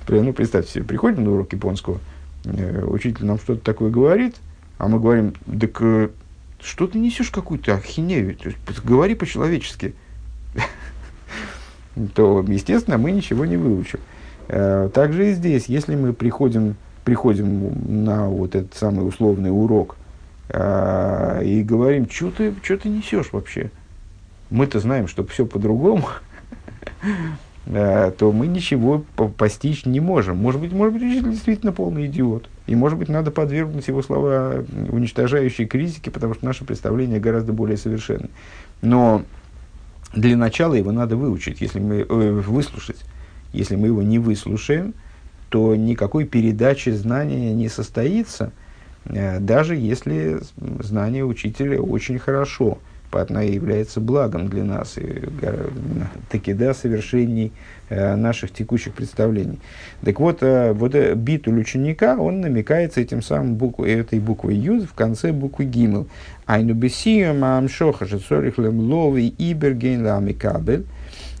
Ну, 0.08 0.32
представьте 0.32 0.72
себе, 0.72 0.84
приходим 0.84 1.22
на 1.22 1.30
урок 1.30 1.52
японского, 1.52 2.00
э, 2.46 2.84
учитель 2.84 3.24
нам 3.24 3.38
что-то 3.38 3.60
такое 3.60 3.92
говорит, 3.92 4.34
а 4.78 4.88
мы 4.88 4.98
говорим, 4.98 5.32
так 5.60 6.10
что 6.60 6.88
ты 6.88 6.98
несешь 6.98 7.30
какую-то 7.30 7.74
ахинею, 7.74 8.36
говори 8.82 9.14
по-человечески. 9.14 9.94
То, 12.14 12.44
естественно, 12.46 12.98
мы 12.98 13.12
ничего 13.12 13.44
не 13.44 13.56
выучим. 13.56 14.00
Э, 14.48 14.88
также 14.92 15.30
и 15.30 15.34
здесь, 15.34 15.66
если 15.66 15.96
мы 15.96 16.12
приходим, 16.12 16.76
приходим 17.04 18.04
на 18.04 18.28
вот 18.28 18.54
этот 18.54 18.74
самый 18.74 19.06
условный 19.06 19.50
урок 19.50 19.96
и 20.52 21.64
говорим, 21.66 22.08
что 22.08 22.30
ты, 22.30 22.54
что 22.62 22.76
ты 22.76 22.90
несешь 22.90 23.32
вообще? 23.32 23.70
Мы-то 24.50 24.78
знаем, 24.78 25.08
что 25.08 25.24
все 25.24 25.46
по-другому. 25.46 26.06
Э, 27.66 28.12
то 28.16 28.30
мы 28.30 28.46
ничего 28.46 29.04
постичь 29.38 29.86
не 29.86 30.00
можем. 30.00 30.36
Может 30.36 30.60
быть, 30.60 30.72
может 30.72 30.92
быть, 30.92 31.02
учитель 31.02 31.30
действительно 31.30 31.72
полный 31.72 32.06
идиот. 32.06 32.48
И, 32.66 32.74
может 32.74 32.98
быть, 32.98 33.08
надо 33.08 33.30
подвергнуть 33.30 33.88
его 33.88 34.02
слова 34.02 34.64
уничтожающей 34.90 35.66
критике, 35.66 36.10
потому 36.10 36.34
что 36.34 36.44
наше 36.44 36.64
представление 36.64 37.20
гораздо 37.20 37.52
более 37.52 37.78
совершенное. 37.78 38.28
Но 38.82 39.22
для 40.14 40.36
начала 40.36 40.74
его 40.74 40.92
надо 40.92 41.16
выучить, 41.16 41.60
если 41.60 41.80
мы, 41.80 41.96
э, 41.96 42.04
выслушать. 42.04 43.04
Если 43.52 43.76
мы 43.76 43.88
его 43.88 44.02
не 44.02 44.18
выслушаем, 44.18 44.94
то 45.48 45.76
никакой 45.76 46.24
передачи 46.24 46.90
знания 46.90 47.52
не 47.54 47.68
состоится, 47.68 48.52
э, 49.04 49.38
даже 49.38 49.76
если 49.76 50.40
знание 50.80 51.24
учителя 51.24 51.80
очень 51.80 52.18
хорошо– 52.18 52.78
она 53.16 53.42
является 53.42 54.00
благом 54.00 54.48
для 54.48 54.64
нас, 54.64 54.98
и 54.98 55.22
таки 56.30 56.52
да, 56.52 56.74
совершений 56.74 57.52
э, 57.88 58.16
наших 58.16 58.52
текущих 58.52 58.94
представлений. 58.94 59.58
Так 60.04 60.20
вот, 60.20 60.42
э, 60.42 60.72
вот 60.72 60.94
э, 60.94 61.14
битуль 61.14 61.60
ученика, 61.60 62.16
он 62.16 62.40
намекается 62.40 63.00
этим 63.00 63.22
самым 63.22 63.54
буквой, 63.54 63.92
этой 63.92 64.20
буквой 64.20 64.56
Юд 64.56 64.84
в 64.84 64.94
конце 64.94 65.32
буквы 65.32 65.64
Гимл. 65.64 66.08
Айну 66.46 66.74
бесием 66.74 67.44
амшоха 67.44 68.06
шецорихлем 68.06 68.78
лови 68.80 69.34
иберген 69.38 70.04
ламикабель. 70.04 70.84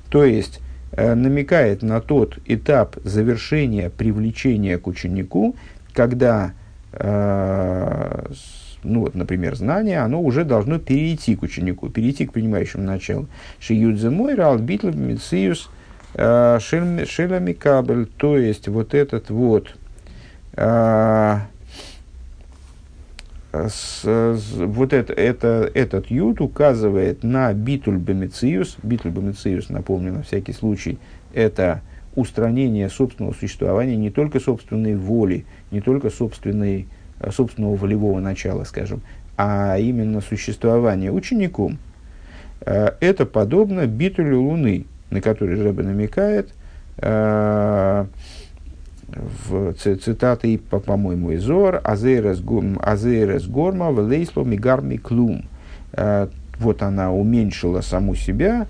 То 0.08 0.24
есть, 0.24 0.60
намекает 0.96 1.82
на 1.82 2.00
тот 2.00 2.38
этап 2.46 2.96
завершения 3.02 3.90
привлечения 3.90 4.78
к 4.78 4.86
ученику, 4.86 5.56
когда 5.92 6.52
ну 8.84 9.00
вот, 9.00 9.14
например, 9.14 9.56
знание, 9.56 10.00
оно 10.00 10.22
уже 10.22 10.44
должно 10.44 10.78
перейти 10.78 11.36
к 11.36 11.42
ученику, 11.42 11.88
перейти 11.88 12.26
к 12.26 12.32
принимающему 12.32 12.84
началу. 12.84 13.26
Шиюдзе 13.58 14.10
мой 14.10 14.34
рал 14.34 14.58
битлов 14.58 14.94
мициус 14.94 15.70
э, 16.14 16.58
шелами 16.60 17.52
кабель, 17.52 18.06
то 18.06 18.38
есть 18.38 18.68
вот 18.68 18.94
этот 18.94 19.30
вот 19.30 19.74
а, 20.56 21.46
с, 23.52 24.02
вот 24.04 24.92
это, 24.92 25.12
это, 25.12 25.70
этот 25.74 26.10
ют 26.10 26.40
указывает 26.40 27.22
на 27.22 27.52
битуль 27.52 27.98
бемициус. 27.98 28.76
Битуль 28.82 29.12
бемициус, 29.12 29.68
напомню 29.68 30.12
на 30.12 30.22
всякий 30.22 30.52
случай, 30.52 30.98
это 31.32 31.82
устранение 32.14 32.88
собственного 32.88 33.32
существования, 33.34 33.96
не 33.96 34.10
только 34.10 34.40
собственной 34.40 34.96
воли, 34.96 35.44
не 35.70 35.80
только 35.80 36.10
собственной 36.10 36.86
собственного 37.30 37.76
волевого 37.76 38.20
начала, 38.20 38.64
скажем, 38.64 39.02
а 39.36 39.78
именно 39.78 40.20
существование 40.20 41.10
учеником, 41.10 41.78
э, 42.60 42.92
это 43.00 43.26
подобно 43.26 43.86
битулю 43.86 44.40
Луны, 44.40 44.86
на 45.10 45.20
который 45.20 45.60
Рэбе 45.60 45.82
намекает, 45.82 46.52
э, 46.98 48.06
в 49.48 49.74
цитаты, 49.74 50.58
по, 50.58 50.80
по-моему, 50.80 51.32
из 51.32 51.42
Зор, 51.42 51.80
«Азерес 51.84 52.40
горма 52.40 53.92
велейсло 53.92 54.42
мигарми 54.42 54.96
клум». 54.96 55.44
Вот 56.58 56.82
она 56.82 57.12
уменьшила 57.12 57.80
саму 57.80 58.16
себя, 58.16 58.66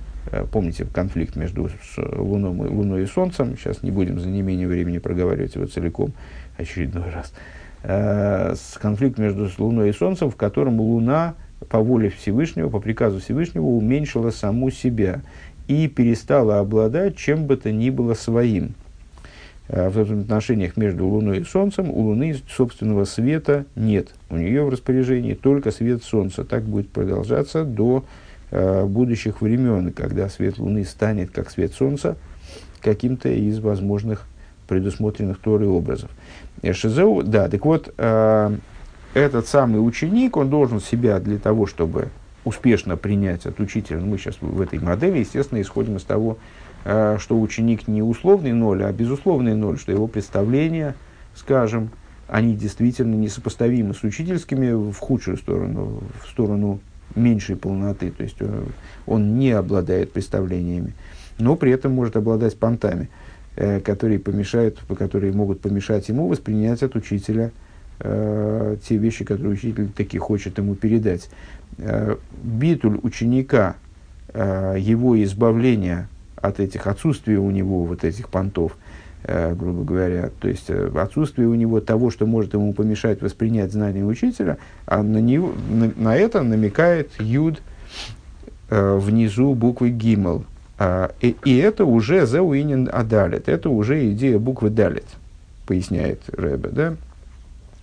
помните 0.53 0.85
конфликт 0.93 1.37
между 1.37 1.71
Луной 1.97 3.05
и 3.05 3.07
Солнцем, 3.07 3.57
сейчас 3.57 3.83
не 3.83 3.91
будем 3.91 4.21
за 4.21 4.29
неимением 4.29 4.69
времени 4.69 4.99
проговаривать 4.99 5.55
его 5.55 5.67
целиком. 5.67 6.13
Очередной 6.59 7.11
раз– 7.11 7.33
э, 7.85 8.55
конфликт 8.81 9.19
между 9.19 9.49
Луной 9.59 9.91
и 9.91 9.93
Солнцем, 9.93 10.31
в 10.31 10.37
котором 10.37 10.81
Луна 10.81 11.35
по 11.69 11.79
воле 11.79 12.11
Всевышнего, 12.11 12.69
по 12.69 12.81
приказу 12.81 13.21
Всевышнего 13.21 13.65
уменьшила 13.65 14.31
саму 14.31 14.71
себя 14.71 15.23
и 15.69 15.89
перестала 15.89 16.59
обладать 16.59 17.17
чем 17.17 17.47
бы 17.47 17.57
то 17.57 17.71
ни 17.71 17.91
было 17.91 18.15
своим. 18.15 18.75
Э, 19.69 19.89
в 19.89 19.99
отношениях 19.99 20.77
между 20.77 21.07
Луной 21.07 21.41
и 21.41 21.45
Солнцем 21.45 21.91
у 21.91 22.01
Луны 22.01 22.37
собственного 22.51 23.05
света 23.05 23.65
нет. 23.77 24.15
У 24.31 24.37
нее 24.37 24.65
в 24.65 24.69
распоряжении 24.69 25.35
только 25.35 25.71
свет 25.71 26.03
Солнца. 26.03 26.45
Так 26.45 26.65
будет 26.65 26.91
продолжаться 26.91 27.65
до 27.65 28.05
э, 28.51 28.85
будущих 28.85 29.41
времен, 29.41 29.93
когда 29.93 30.29
свет 30.29 30.59
Луны 30.59 30.85
станет, 30.85 31.31
как 31.31 31.51
свет 31.51 31.73
Солнца, 31.73 32.17
каким-то 32.81 33.31
из 33.31 33.59
возможных 33.59 34.27
предусмотренных 34.69 35.39
Торой 35.39 35.69
образов. 35.69 36.11
Шизеу, 36.73 37.23
да, 37.23 37.49
так 37.49 37.65
вот, 37.65 37.93
э, 37.97 38.57
этот 39.15 39.47
самый 39.47 39.79
ученик, 39.79 40.37
он 40.37 40.51
должен 40.51 40.81
себя 40.81 41.21
для 41.21 41.39
того, 41.39 41.67
чтобы 41.67 42.09
успешно 42.45 42.97
принять 42.97 43.47
от 43.47 43.61
учителя, 43.61 44.01
ну, 44.01 44.07
мы 44.07 44.19
сейчас 44.19 44.37
в 44.41 44.61
этой 44.61 44.79
модели, 44.79 45.19
естественно, 45.19 45.61
исходим 45.61 45.97
из 45.97 46.03
того, 46.03 46.39
э, 46.85 47.17
что 47.21 47.41
ученик 47.41 47.89
не 47.89 48.03
условный 48.03 48.53
ноль, 48.53 48.85
а 48.85 48.93
безусловный 48.93 49.55
ноль, 49.55 49.79
что 49.79 49.93
его 49.93 50.07
представления, 50.07 50.95
скажем, 51.35 51.91
они 52.29 52.57
действительно 52.57 53.15
несопоставимы 53.15 53.95
с 53.95 54.03
учительскими 54.03 54.73
в 54.73 54.99
худшую 54.99 55.37
сторону, 55.37 56.03
в 56.23 56.29
сторону 56.29 56.81
меньшей 57.15 57.57
полноты, 57.57 58.11
то 58.11 58.23
есть 58.23 58.41
он, 58.43 58.67
он 59.07 59.39
не 59.39 59.53
обладает 59.53 60.13
представлениями, 60.13 60.95
но 61.39 61.57
при 61.57 61.73
этом 61.73 61.93
может 61.93 62.17
обладать 62.17 62.59
понтами. 62.59 63.05
Э, 63.05 63.34
которые 63.57 64.19
помешают, 64.19 64.81
которые 64.99 65.33
могут 65.33 65.61
помешать 65.61 66.09
ему 66.09 66.29
воспринять 66.29 66.83
от 66.83 66.97
учителя 66.97 67.53
э, 68.01 68.77
те 68.87 68.97
вещи, 68.97 69.25
которые 69.25 69.55
учитель 69.55 69.89
таки 69.89 70.19
хочет 70.19 70.59
ему 70.59 70.75
передать. 70.75 71.29
Э, 71.79 72.17
битуль 72.43 72.99
ученика, 73.03 73.77
э, 74.33 74.77
его 74.79 75.23
избавление 75.23 76.09
от 76.37 76.61
этих, 76.61 76.87
отсутствия 76.87 77.39
у 77.39 77.51
него 77.51 77.85
вот 77.85 78.05
этих 78.05 78.29
понтов, 78.29 78.77
э, 79.25 79.55
грубо 79.55 79.85
говоря, 79.85 80.31
то 80.41 80.49
есть 80.49 80.67
э, 80.69 80.91
отсутствие 80.95 81.49
у 81.49 81.55
него 81.55 81.81
того, 81.81 82.11
что 82.11 82.27
может 82.27 82.55
ему 82.55 82.73
помешать 82.73 83.23
воспринять 83.23 83.73
знания 83.73 84.05
учителя, 84.05 84.59
а 84.87 85.03
на, 85.03 85.19
него, 85.19 85.53
на, 85.71 85.93
на 85.97 86.17
это 86.17 86.43
намекает 86.43 87.11
Юд 87.19 87.63
э, 88.71 88.99
внизу 88.99 89.55
буквы 89.55 89.91
а, 89.91 90.45
и, 90.79 91.37
и 91.45 91.57
это 91.57 91.85
уже 91.85 92.27
зауинен 92.27 92.89
адалит, 92.93 93.49
это 93.49 93.71
уже 93.71 94.11
идея 94.13 94.39
буквы 94.39 94.71
далит, 94.71 95.07
поясняет 95.67 96.21
Рэбе, 96.29 96.71
да? 96.71 96.97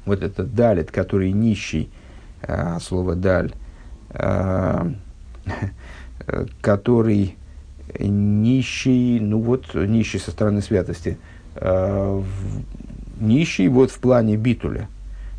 Вот 0.06 0.22
это 0.24 0.44
далит, 0.44 0.92
который 0.92 1.32
нищий, 1.32 1.90
а, 2.42 2.80
слово 2.80 3.16
даль, 3.16 3.52
а, 4.10 4.92
который 6.62 7.38
нищий, 8.00 9.20
ну 9.20 9.40
вот 9.40 9.74
нищий 9.74 10.20
со 10.20 10.32
стороны 10.32 10.62
святости, 10.62 11.18
а, 11.56 12.24
нищий 13.20 13.68
вот 13.68 13.92
в 13.92 14.00
плане 14.00 14.38
битуля. 14.38 14.88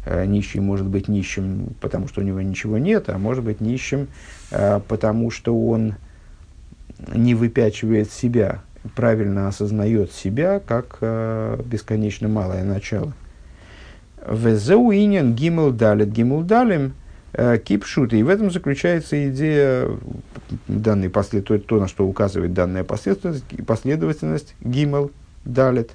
А, 0.05 0.25
нищий 0.25 0.61
может 0.61 0.87
быть 0.87 1.09
нищим, 1.09 1.75
потому 1.81 2.09
что 2.09 2.21
у 2.21 2.25
него 2.25 2.41
ничего 2.41 2.79
нет, 2.79 3.09
а 3.09 3.19
может 3.19 3.45
быть 3.45 3.61
нищим, 3.61 4.09
а, 4.51 4.81
потому 4.81 5.31
что 5.31 5.69
он 5.69 5.95
не 7.15 7.35
выпячивает 7.35 8.11
себя, 8.11 8.63
правильно 8.95 9.49
осознает 9.49 10.13
себя 10.13 10.61
как 10.61 10.99
э, 11.01 11.61
бесконечно 11.65 12.29
малое 12.29 12.65
начало. 12.65 13.13
Везеуинен 14.27 15.35
гимл 15.35 15.73
далит 15.73 16.11
гимл 16.11 16.43
далим 16.43 16.95
э, 17.33 17.59
кипшут. 17.59 18.13
И 18.13 18.23
в 18.23 18.29
этом 18.29 18.51
заключается 18.51 19.29
идея, 19.29 19.89
данной 20.69 21.11
послед... 21.11 21.47
то, 21.67 21.81
на 21.81 21.89
что 21.89 22.07
указывает 22.07 22.53
данная 22.53 22.85
последовательность, 22.85 23.67
последовательность 23.67 24.55
гимл 24.61 25.11
далит. 25.45 25.93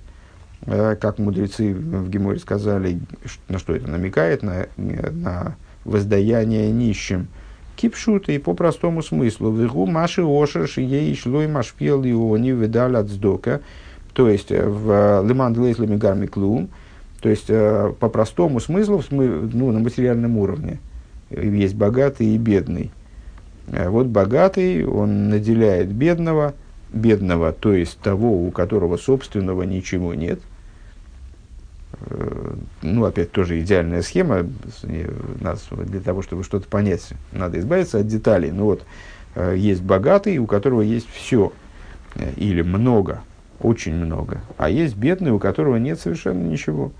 Э, 0.65 0.95
как 0.99 1.19
мудрецы 1.19 1.73
в 1.73 2.09
Гиморе 2.09 2.39
сказали, 2.39 2.99
на 3.47 3.59
что 3.59 3.75
это 3.75 3.89
намекает, 3.89 4.43
на, 4.43 4.67
на 4.75 5.55
воздаяние 5.85 6.71
нищим– 6.71 7.27
Кипшута 7.77 8.33
и 8.33 8.39
по 8.39 8.53
простому 8.53 9.01
смыслу. 9.01 9.51
Вегу 9.51 9.85
маши 9.85 10.23
ошерши 10.23 10.81
ей 10.81 11.15
шлой 11.15 11.47
машпил 11.47 12.03
иони 12.03 12.51
видал 12.51 12.97
от 12.97 13.07
сдока. 13.07 13.61
То 14.13 14.27
есть 14.27 14.49
в 14.51 15.23
лиман 15.25 15.57
лейслами 15.57 15.95
гарми 15.95 16.25
клум. 16.25 16.69
То 17.21 17.29
есть, 17.29 17.45
э, 17.49 17.93
по 17.99 18.09
простому 18.09 18.59
смыслу, 18.59 19.03
ну, 19.09 19.71
на 19.71 19.79
материальном 19.79 20.37
уровне, 20.37 20.79
есть 21.29 21.75
богатый 21.75 22.27
и 22.27 22.37
бедный. 22.37 22.91
Э, 23.67 23.89
вот 23.89 24.07
богатый, 24.07 24.85
он 24.85 25.29
наделяет 25.29 25.91
бедного, 25.91 26.53
бедного, 26.93 27.51
то 27.51 27.73
есть 27.73 27.97
того, 27.99 28.45
у 28.45 28.51
которого 28.51 28.97
собственного 28.97 29.63
ничего 29.63 30.13
нет. 30.13 30.39
Э, 32.01 32.53
ну, 32.81 33.05
опять 33.05 33.31
тоже 33.31 33.59
идеальная 33.59 34.01
схема. 34.01 34.45
Нас, 35.41 35.67
для 35.71 35.99
того, 35.99 36.21
чтобы 36.21 36.43
что-то 36.43 36.67
понять, 36.67 37.09
надо 37.31 37.59
избавиться 37.59 37.99
от 37.99 38.07
деталей. 38.07 38.51
Ну 38.51 38.65
вот, 38.65 38.85
есть 39.55 39.81
богатый, 39.81 40.37
у 40.37 40.47
которого 40.47 40.81
есть 40.81 41.07
все, 41.11 41.51
или 42.35 42.61
много, 42.61 43.21
очень 43.59 43.93
много. 43.93 44.41
А 44.57 44.69
есть 44.69 44.95
бедный, 44.95 45.31
у 45.31 45.39
которого 45.39 45.77
нет 45.77 45.99
совершенно 45.99 46.43
ничего. 46.43 46.91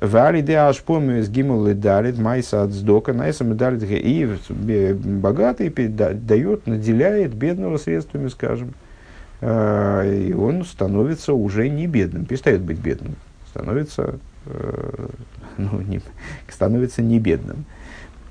Вали 0.00 0.42
де 0.42 0.56
ашпомю 0.56 1.22
с 1.22 1.28
гимул 1.28 1.66
и 1.68 1.74
дарит 1.74 2.18
майса 2.18 2.62
от 2.64 2.72
сдока, 2.72 3.12
найсам 3.12 3.56
дарит 3.56 3.84
и 3.84 4.26
богатый 4.94 5.68
дает, 5.68 6.66
наделяет 6.66 7.34
бедного 7.34 7.76
средствами, 7.76 8.28
скажем. 8.28 8.74
А, 9.40 10.02
и 10.02 10.32
он 10.32 10.64
становится 10.64 11.34
уже 11.34 11.68
не 11.68 11.86
бедным, 11.86 12.24
перестает 12.24 12.62
быть 12.62 12.78
бедным, 12.78 13.16
становится, 13.50 14.02
э, 14.02 14.16
ну, 15.58 15.80
не, 15.80 16.00
становится 16.48 17.02
не 17.02 17.18
бедным. 17.18 17.64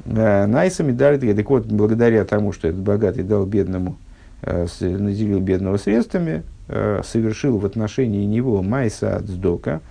А, 0.05 0.45
найсами 0.47 0.91
дарит, 0.91 1.21
так 1.35 1.49
вот, 1.49 1.65
благодаря 1.65 2.25
тому, 2.25 2.51
что 2.51 2.67
этот 2.67 2.81
богатый 2.81 3.23
дал 3.23 3.45
бедному, 3.45 3.97
э, 4.41 4.67
наделил 4.81 5.39
бедного 5.39 5.77
средствами, 5.77 6.43
э, 6.67 7.01
совершил 7.03 7.57
в 7.57 7.65
отношении 7.65 8.25
него 8.25 8.61
майса 8.61 9.17
от 9.17 9.27
сдока, 9.27 9.81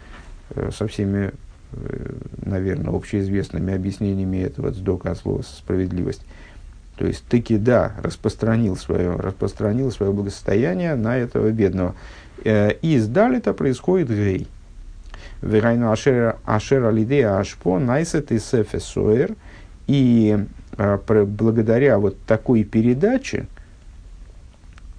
со 0.77 0.87
всеми 0.87 1.33
Э, 1.75 2.13
наверное, 2.45 2.95
общеизвестными 2.95 3.73
объяснениями 3.73 4.39
этого 4.39 4.73
сдока 4.73 5.13
от 5.13 5.19
слова 5.19 5.43
справедливость. 5.43 6.23
То 6.97 7.07
есть 7.07 7.25
таки 7.27 7.57
да, 7.57 7.95
распространил 8.03 8.77
свое, 8.77 9.17
распространил 9.17 9.91
свое 9.91 10.13
благосостояние 10.13 10.95
на 10.97 11.17
этого 11.17 11.51
бедного. 11.51 11.95
Э, 12.45 12.73
и 12.83 12.97
из 12.97 13.09
Далита 13.09 13.55
происходит 13.55 14.11
гей. 14.11 14.49
Верайну 15.43 15.91
ашера 15.91 16.89
алидея 16.89 17.39
ашпо 17.39 17.79
найсет 17.79 18.33
и 18.33 18.39
сефесоэр. 18.39 19.35
И 19.89 20.39
э, 20.79 20.99
благодаря 21.27 21.99
вот 21.99 22.17
такой 22.25 22.65
передаче, 22.65 23.47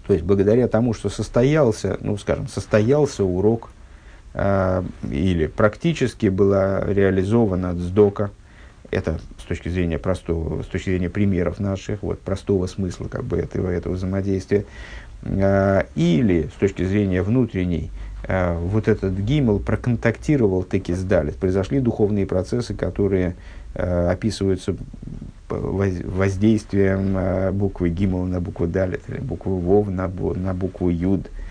то 0.06 0.14
есть 0.14 0.26
благодаря 0.26 0.68
тому, 0.68 0.94
что 0.94 1.10
состоялся, 1.10 1.98
ну 2.02 2.18
скажем, 2.18 2.48
состоялся 2.48 3.24
урок 3.24 3.70
а, 4.34 4.84
или 5.10 5.48
практически 5.48 6.28
была 6.28 6.82
реализована 6.82 7.74
сдока. 7.76 8.32
Это 8.92 9.20
с 9.40 9.44
точки 9.44 9.70
зрения 9.70 9.98
простого, 9.98 10.62
с 10.62 10.68
точки 10.68 10.90
зрения 10.90 11.10
примеров 11.10 11.60
наших, 11.60 12.04
вот, 12.04 12.20
простого 12.20 12.68
смысла 12.68 13.08
как 13.08 13.24
бы 13.24 13.38
этого, 13.38 13.70
этого 13.70 13.94
взаимодействия. 13.94 14.66
А, 15.24 15.86
или 15.96 16.50
с 16.56 16.60
точки 16.60 16.84
зрения 16.84 17.22
внутренней, 17.22 17.92
вот 18.28 18.88
этот 18.88 19.18
гимл 19.18 19.60
проконтактировал 19.60 20.64
таки 20.64 20.94
с 20.94 21.04
Далит. 21.04 21.36
Произошли 21.36 21.80
духовные 21.80 22.26
процессы, 22.26 22.74
которые 22.74 23.36
описываются 23.74 24.76
воздействием 25.50 27.54
буквы 27.54 27.90
гимл 27.90 28.26
на 28.26 28.40
букву 28.40 28.68
Далит, 28.68 29.02
или 29.10 29.20
буквы 29.20 29.60
Вов 29.60 29.90
на, 29.90 30.08
на 30.08 30.54
букву 30.54 30.90
Юд– 30.90 31.30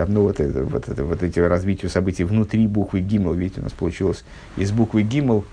там, 0.00 0.14
ну, 0.14 0.22
вот, 0.22 0.40
это, 0.40 0.64
вот, 0.64 0.88
это, 0.88 1.04
вот 1.04 1.22
эти 1.22 1.38
развитию 1.40 1.90
событий 1.90 2.24
внутри 2.24 2.66
буквы 2.66 3.00
Гимл, 3.00 3.34
видите, 3.34 3.60
у 3.60 3.64
нас 3.64 3.72
получилось 3.72 4.24
из 4.56 4.72
буквы 4.72 5.02
Гимл, 5.02 5.44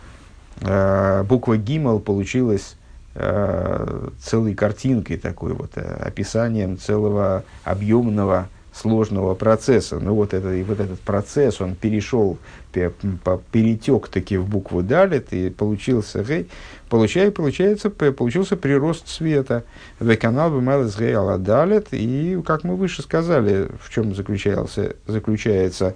э, 0.62 1.24
буква 1.24 1.58
Гимл 1.58 1.99
получилась 1.99 2.78
э, 3.16 4.10
целой 4.22 4.55
картинкой 4.55 5.18
такой 5.18 5.51
вот, 5.51 5.72
э, 5.76 5.82
описанием 5.82 6.78
целого 6.78 7.43
объемного 7.66 8.47
сложного 8.78 9.34
процесса. 9.34 9.99
Ну 9.99 10.13
вот, 10.13 10.34
это, 10.34 10.53
и 10.53 10.63
вот 10.63 10.80
этот 10.80 10.99
процесс, 10.99 11.59
он 11.61 11.75
перешел, 11.75 12.38
перетек 12.71 14.07
таки 14.07 14.38
в 14.38 14.47
букву 14.47 14.84
Далит, 14.84 15.34
и 15.34 15.49
получился 15.49 16.23
гей. 16.23 16.47
Получай, 16.89 17.32
получается, 17.32 17.89
получился 17.89 18.55
прирост 18.55 19.07
света. 19.07 19.63
В 19.99 20.15
канал 20.15 20.51
Бемайлес 20.51 20.97
Гей 20.97 21.15
Далит. 21.39 21.88
И, 21.91 22.39
как 22.45 22.63
мы 22.63 22.75
выше 22.75 23.01
сказали, 23.01 23.69
в 23.82 23.89
чем 23.91 24.15
заключался, 24.15 24.95
заключается 25.07 25.95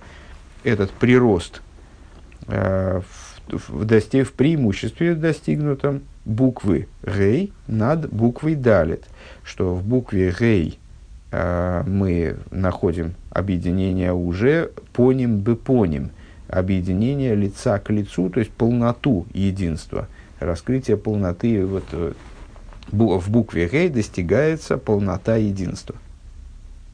этот 0.64 0.92
прирост 0.92 1.62
э, 2.48 3.02
в, 3.48 3.86
в, 3.86 3.86
в 3.86 4.32
преимуществе 4.34 5.16
достигнутом 5.16 6.02
буквы 6.26 6.88
Гей 7.06 7.54
над 7.68 8.10
буквой 8.12 8.56
Далит. 8.56 9.06
Что 9.44 9.76
в 9.76 9.84
букве 9.84 10.34
Гей 10.38 10.80
мы 11.32 12.36
находим 12.52 13.14
объединение 13.30 14.12
уже 14.12 14.72
поним 14.92 15.40
бы 15.40 15.56
поним, 15.56 16.12
объединение 16.50 17.36
лица 17.36 17.80
к 17.80 17.90
лицу, 17.90 18.30
то 18.30 18.40
есть 18.40 18.52
полноту 18.52 19.26
единства, 19.34 20.08
раскрытие 20.40 20.98
полноты 20.98 21.66
вот, 21.66 21.86
э, 21.94 22.12
в 22.92 23.32
букве 23.32 23.70
Гей 23.70 23.90
достигается 23.90 24.78
полнота 24.78 25.38
единства– 25.38 25.96